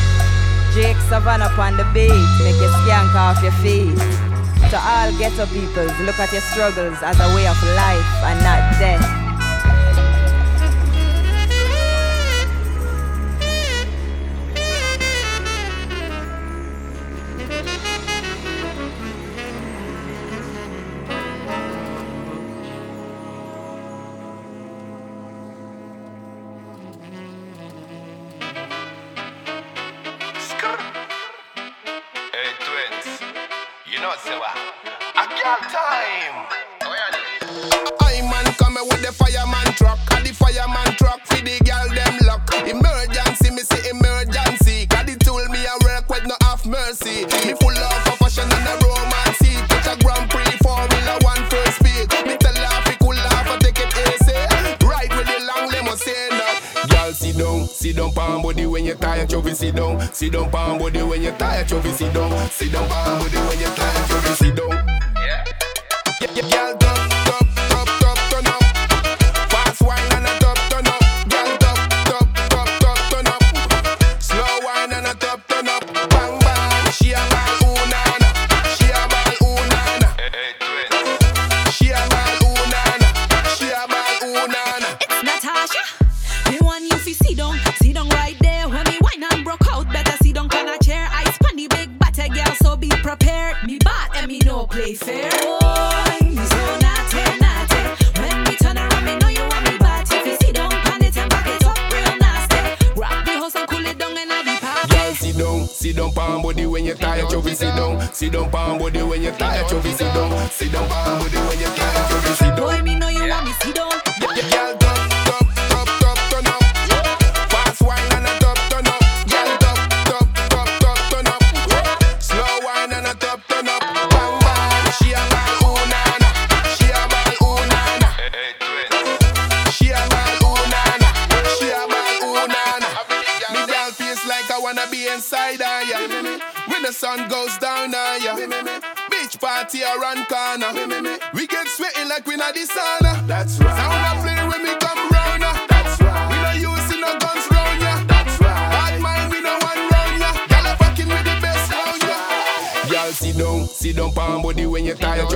Jake 0.75 0.97
up 1.13 1.59
on 1.59 1.77
the 1.77 1.85
beat, 1.95 2.13
make 2.45 2.61
your 2.61 2.71
skank 2.85 3.15
off 3.15 3.43
your 3.43 3.53
feet. 3.65 3.97
To 4.71 4.77
all 4.79 5.11
ghetto 5.19 5.47
peoples, 5.47 5.99
look 6.01 6.19
at 6.19 6.31
your 6.33 6.43
struggles 6.43 6.99
as 7.03 7.19
a 7.19 7.35
way 7.35 7.47
of 7.47 7.57
life 7.75 8.13
and 8.29 8.39
not 8.45 8.79
death. 8.79 9.20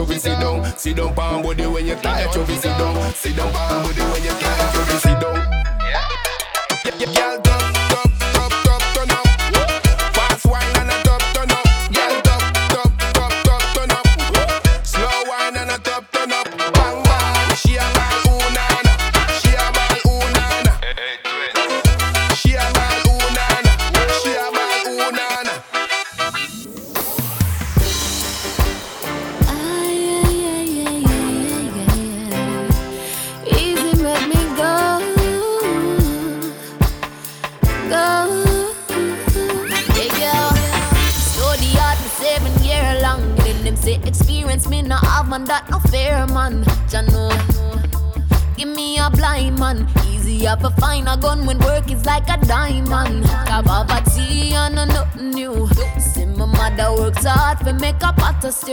you 0.04 0.14
be 0.14 0.18
sit 0.18 0.38
down. 0.38 0.76
Sit 0.76 0.96
down, 0.96 1.14
palm 1.14 1.42
body 1.42 1.66
when 1.66 1.86
you 1.86 1.94
tired, 1.96 2.34
you 2.34 2.44
be 2.44 2.54
sit 2.56 2.76
down. 2.78 3.12
Sit 3.14 3.36
down, 3.36 3.52
palm 3.52 3.82
body 3.82 4.00
when 4.00 4.22
you 4.22 4.30
tired, 4.30 4.74
you 4.74 4.92
be 4.92 4.98
sit 4.98 5.20
down. 5.20 5.43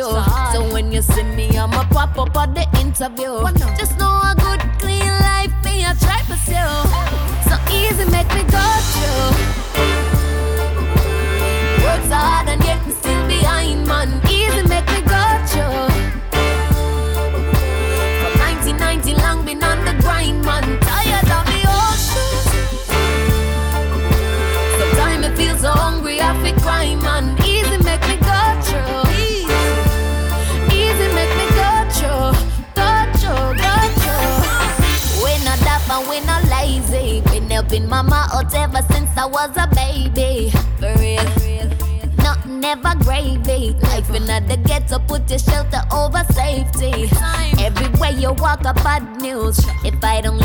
you. 0.02 0.10
So 0.53 0.60
when 0.73 0.91
you 0.91 1.02
see 1.02 1.23
me, 1.23 1.48
I'ma 1.57 1.84
pop 1.90 2.18
up 2.18 2.36
at 2.36 2.56
the 2.56 2.65
interview. 2.80 3.34
Just 3.78 4.01
Everywhere 48.63 48.73
you 48.73 48.77
walk, 48.77 48.77
a 48.77 48.83
bad 48.83 49.21
news. 49.21 49.59
If 49.83 50.03
I 50.03 50.21
don't 50.21 50.38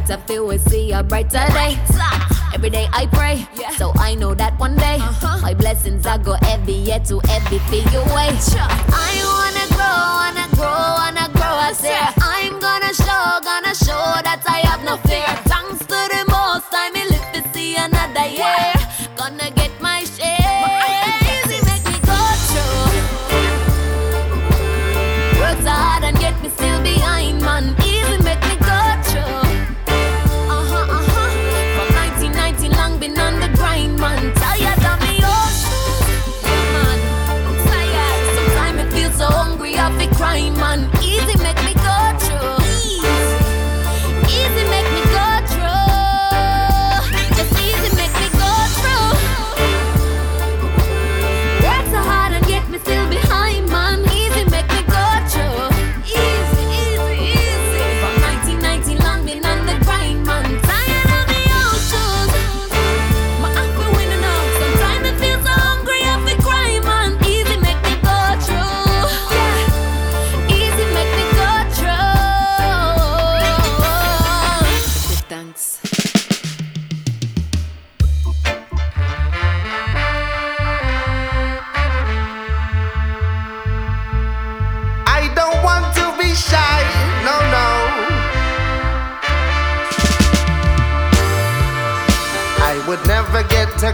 lights, 0.00 0.10
I 0.10 0.16
feel 0.26 0.46
we 0.46 0.58
see 0.58 0.92
a 0.92 1.02
brighter 1.02 1.46
day. 1.52 1.78
Every 2.54 2.70
day 2.70 2.88
I 2.92 3.06
pray, 3.06 3.46
so 3.76 3.92
I 3.96 4.14
know 4.14 4.34
that 4.34 4.58
one 4.58 4.76
day 4.76 4.96
uh-huh. 4.96 5.38
my 5.40 5.54
blessings 5.54 6.06
I 6.06 6.18
go 6.18 6.34
heavy, 6.42 6.72
yet 6.72 7.04
to 7.06 7.20
heavy 7.20 7.58
feel 7.70 7.84
your 7.92 8.04
way. 8.14 8.30
I 8.92 9.12
wanna 9.32 9.66
grow, 9.76 10.00
wanna 10.18 10.46
grow, 10.56 10.66
wanna 11.00 11.26
grow. 11.32 11.56
I 11.68 11.72
say 11.72 11.96
I'm 12.20 12.58
gonna 12.58 12.92
show, 12.92 13.40
gonna 13.42 13.74
show 13.74 14.04
that 14.26 14.42
I 14.46 14.69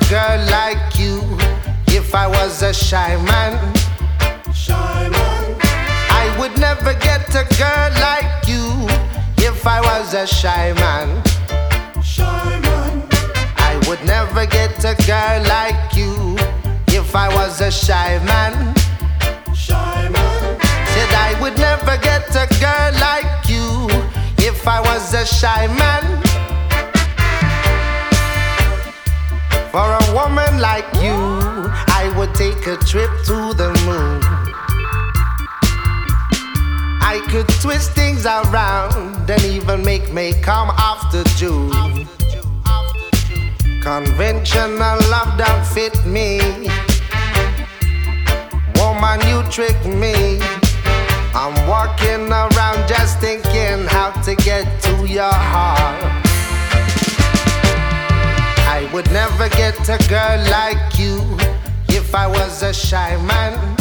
girl 0.09 0.39
like 0.51 0.99
you 0.99 1.21
if 1.89 2.15
I 2.15 2.29
was 2.29 2.63
a 2.63 2.73
shy 2.73 3.17
man. 3.25 3.75
Shy 4.55 5.09
man. 5.09 5.57
I 6.23 6.37
would 6.39 6.57
never 6.61 6.95
get 6.95 7.29
a 7.35 7.45
girl 7.59 7.91
like 8.07 8.47
you 8.47 8.87
if 9.39 9.67
I 9.67 9.81
was 9.81 10.15
a 10.15 10.25
shy 10.27 10.73
man. 10.75 11.23
Shy 12.03 12.61
man. 12.61 13.09
I 13.57 13.83
would 13.89 14.05
never 14.05 14.47
get 14.47 14.79
a 14.85 14.95
girl 15.07 15.43
like 15.49 15.97
you 15.97 16.37
if 16.89 17.17
I 17.17 17.29
was 17.35 17.61
a 17.61 17.71
shy 17.71 18.21
man. 18.25 18.75
Shy 19.55 20.09
man. 20.09 20.61
Said 20.93 21.13
I 21.29 21.37
would 21.41 21.59
never 21.59 21.97
get 21.97 22.29
a 22.31 22.47
girl 22.61 22.93
like 23.09 23.49
you 23.49 23.89
if 24.39 24.69
I 24.69 24.81
was 24.81 25.15
a 25.15 25.27
shy 25.27 25.67
man. 25.67 26.26
For 29.77 29.93
a 29.93 30.15
woman 30.15 30.59
like 30.59 30.91
you, 31.05 31.13
I 32.01 32.11
would 32.17 32.35
take 32.35 32.67
a 32.67 32.79
trip 32.79 33.11
to 33.27 33.53
the 33.53 33.69
moon. 33.85 34.23
I 37.03 37.21
could 37.29 37.47
twist 37.61 37.93
things 37.93 38.25
around 38.25 39.29
and 39.29 39.45
even 39.45 39.85
make 39.85 40.11
me 40.15 40.33
come 40.41 40.71
after 40.79 41.25
June. 41.37 42.09
Conventional 43.83 44.97
love 45.11 45.37
don't 45.37 45.67
fit 45.67 45.95
me. 46.07 46.41
Woman, 48.81 49.21
you 49.29 49.43
trick 49.51 49.77
me. 49.85 50.41
I'm 51.35 51.55
walking 51.69 52.33
around 52.33 52.89
just 52.89 53.21
thinking 53.21 53.85
how 53.89 54.11
to 54.23 54.35
get 54.37 54.81
to 54.85 55.07
your 55.07 55.35
heart. 55.53 56.26
I 58.87 58.93
would 58.93 59.11
never 59.11 59.49
get 59.49 59.89
a 59.89 59.99
girl 60.09 60.39
like 60.49 60.97
you 60.97 61.19
if 61.89 62.15
I 62.15 62.29
was 62.29 62.63
a 62.63 62.73
shy 62.73 63.17
man. 63.27 63.77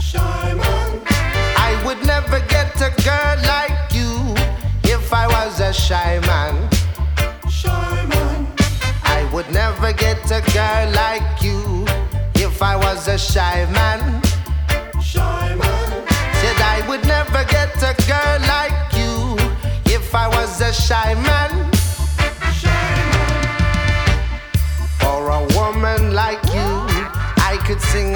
Shy 0.00 0.54
man. 0.54 1.02
I 1.58 1.80
would 1.84 2.02
never 2.06 2.40
get 2.48 2.74
a 2.80 2.90
girl 3.04 3.36
like 3.44 3.92
you 3.92 4.34
if 4.84 5.12
I 5.12 5.26
was 5.26 5.60
a 5.60 5.70
shy 5.70 6.18
man. 6.20 6.70
Shy 7.50 8.06
man. 8.06 8.46
I 9.04 9.28
would 9.34 9.50
never 9.52 9.92
get 9.92 10.24
a 10.30 10.40
girl 10.50 10.90
like 10.92 11.42
you 11.42 11.84
if 12.34 12.62
I 12.62 12.74
was 12.74 13.08
a 13.08 13.18
shy 13.18 13.66
man. 13.70 14.22
Shy 15.02 15.54
man. 15.54 16.08
Said 16.40 16.58
I 16.58 16.82
would 16.88 17.04
never 17.04 17.44
get 17.44 17.76
a 17.82 17.94
girl 18.08 18.38
like 18.48 18.94
you 18.96 19.36
if 19.94 20.14
I 20.14 20.26
was 20.28 20.58
a 20.62 20.72
shy 20.72 21.14
man. 21.16 21.41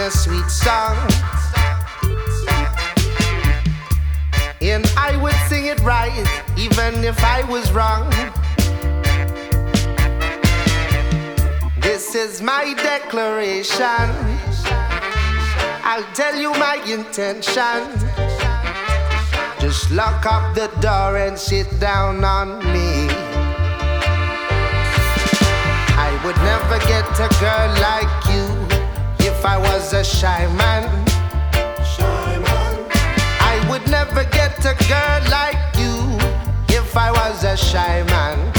A 0.06 0.10
sweet 0.10 0.48
song. 0.48 0.96
And 4.60 4.86
I 4.96 5.18
would 5.20 5.34
sing 5.48 5.66
it 5.66 5.80
right, 5.80 6.24
even 6.56 7.02
if 7.02 7.18
I 7.24 7.42
was 7.50 7.72
wrong. 7.72 8.08
This 11.80 12.14
is 12.14 12.40
my 12.40 12.74
declaration. 12.74 14.06
I'll 15.82 16.08
tell 16.14 16.36
you 16.36 16.52
my 16.52 16.76
intention. 16.86 17.80
Just 19.58 19.90
lock 19.90 20.24
up 20.24 20.54
the 20.54 20.68
door 20.80 21.16
and 21.16 21.36
sit 21.36 21.68
down 21.80 22.22
on 22.22 22.60
me. 22.72 23.08
I 25.98 26.10
would 26.24 26.38
never 26.52 26.78
get 26.86 27.06
a 27.18 27.28
girl 27.40 27.70
like 27.88 28.26
you 28.30 28.55
I 29.46 29.58
was 29.58 29.92
a 29.92 30.02
shy 30.02 30.44
man. 30.56 31.06
shy 31.94 32.38
man. 32.38 32.74
I 33.38 33.64
would 33.70 33.88
never 33.88 34.24
get 34.24 34.58
a 34.64 34.74
girl 34.90 35.20
like 35.30 35.62
you 35.78 35.94
if 36.76 36.96
I 36.96 37.12
was 37.12 37.44
a 37.44 37.56
shy 37.56 38.02
man. 38.08 38.52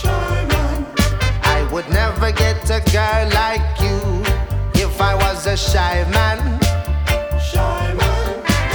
Shy 0.00 0.44
man. 0.50 0.86
I 1.44 1.68
would 1.72 1.88
never 1.88 2.32
get 2.32 2.68
a 2.68 2.80
girl 2.90 3.28
like 3.42 3.80
you 3.80 4.00
if 4.74 5.00
I 5.00 5.14
was 5.14 5.46
a 5.46 5.56
shy 5.56 6.04
man. 6.10 6.58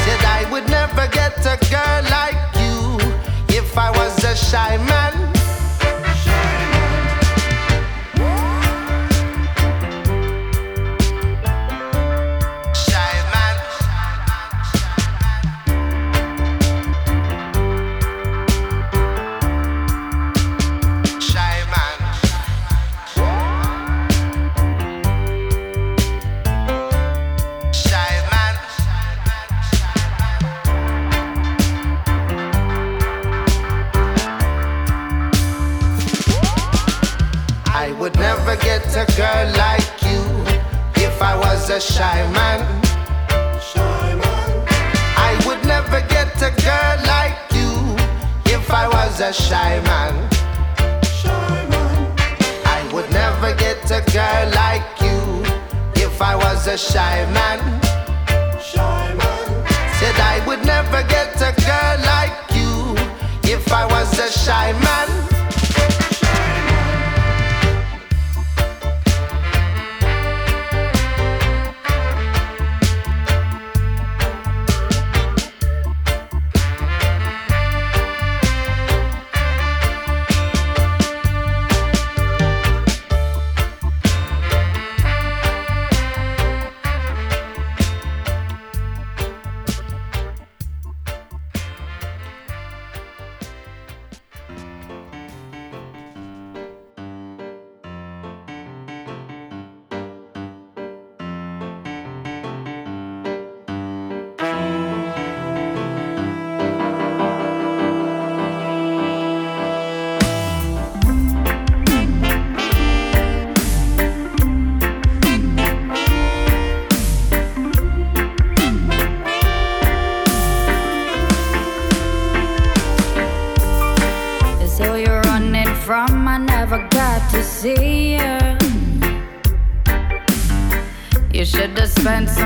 Said 0.04 0.24
I 0.40 0.48
would 0.49 0.70
never 0.70 1.08
get 1.08 1.38
a 1.45 1.58
girl 1.70 2.04
like 2.18 2.40
you 2.56 2.98
if 3.49 3.78
I 3.78 3.91
was 3.91 4.24
a 4.24 4.34
shy 4.34 4.78
man. 4.78 5.37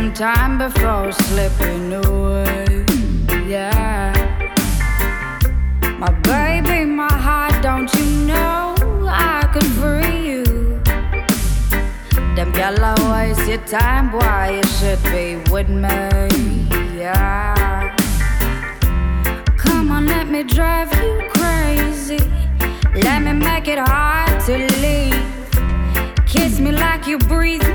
Some 0.01 0.13
time 0.13 0.57
before 0.57 1.11
slipping 1.11 1.93
away. 1.93 2.65
Yeah. 3.45 4.11
My 5.99 6.11
baby, 6.21 6.85
my 6.85 7.13
heart, 7.13 7.61
don't 7.61 7.93
you 7.93 8.05
know 8.25 8.73
I 9.07 9.47
could 9.53 9.69
free 9.79 10.17
you? 10.29 10.43
Them 12.35 12.51
yellow 12.55 12.95
waste 13.11 13.47
your 13.47 13.63
time, 13.67 14.09
boy, 14.09 14.57
you 14.57 14.67
should 14.77 15.03
be 15.13 15.25
with 15.51 15.69
me. 15.69 16.67
Yeah. 16.97 17.95
Come 19.57 19.91
on, 19.91 20.07
let 20.07 20.27
me 20.29 20.41
drive 20.41 20.91
you 21.03 21.29
crazy. 21.29 22.23
Let 23.03 23.21
me 23.21 23.33
make 23.33 23.67
it 23.67 23.77
hard 23.77 24.33
to 24.47 24.55
leave. 24.81 25.31
Kiss 26.25 26.59
me 26.59 26.71
like 26.71 27.05
you 27.05 27.19
breathe 27.19 27.70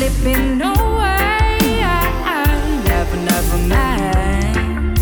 slipping 0.00 0.62
away. 0.62 1.58
Never, 2.90 3.16
never 3.32 3.58
mind. 3.74 4.98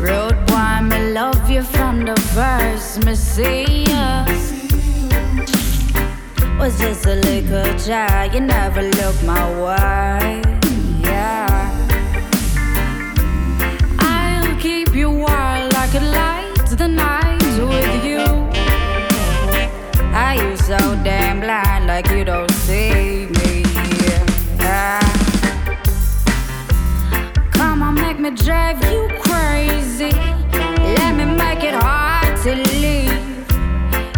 Road 0.00 0.36
boy, 0.46 0.80
me 0.90 1.12
love 1.12 1.48
you 1.48 1.62
from 1.62 2.04
the 2.04 2.16
first 2.34 3.04
me 3.04 3.14
see 3.14 3.84
ya. 3.84 4.24
Was 6.58 6.76
just 6.80 7.06
a 7.06 7.14
little 7.14 7.72
child, 7.86 8.34
you 8.34 8.40
never 8.40 8.82
looked 8.82 9.22
my 9.22 9.44
way. 9.62 10.42
Yeah. 11.00 11.46
I'll 14.00 14.56
keep 14.58 14.92
you 14.92 15.10
wild 15.10 15.72
like 15.72 15.94
a 15.94 16.04
light 16.18 16.68
the 16.82 16.88
night 16.88 17.42
with 17.72 18.04
you. 18.04 18.24
Are 20.22 20.34
you 20.34 20.56
so 20.56 20.78
damn 21.04 21.40
blind 21.40 21.67
like 22.02 22.16
you 22.16 22.24
don't 22.24 22.50
see 22.52 23.26
me? 23.26 23.64
Yeah. 24.56 25.00
Come 27.50 27.82
on, 27.82 27.94
make 27.96 28.20
me 28.20 28.30
drive 28.30 28.80
you 28.84 29.08
crazy. 29.18 30.12
Let 30.98 31.16
me 31.16 31.24
make 31.24 31.64
it 31.64 31.74
hard 31.74 32.36
to 32.44 32.54
leave. 32.54 33.48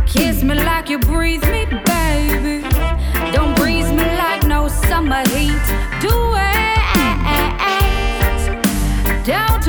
Kiss 0.06 0.42
me 0.42 0.56
like 0.56 0.90
you 0.90 0.98
breathe 0.98 1.42
me, 1.44 1.64
baby. 1.86 2.68
Don't 3.32 3.56
breeze 3.56 3.90
me 3.90 4.04
like 4.24 4.46
no 4.46 4.68
summer 4.68 5.22
heat. 5.30 5.64
Do 6.02 6.14
it. 6.36 6.60
Don't 9.24 9.59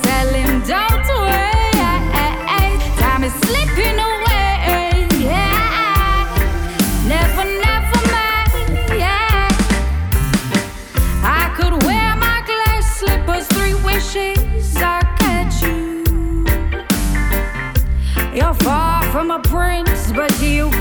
tell 0.00 0.34
him, 0.34 0.62
don't 0.66 1.08
wait. 1.26 1.74
Time 2.98 3.24
is 3.24 3.32
slipping 3.34 3.98
away. 3.98 4.11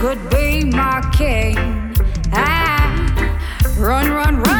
Could 0.01 0.31
be 0.31 0.65
my 0.65 0.99
king. 1.13 1.55
Ah, 2.33 2.89
run, 3.77 4.09
run, 4.11 4.37
run 4.37 4.50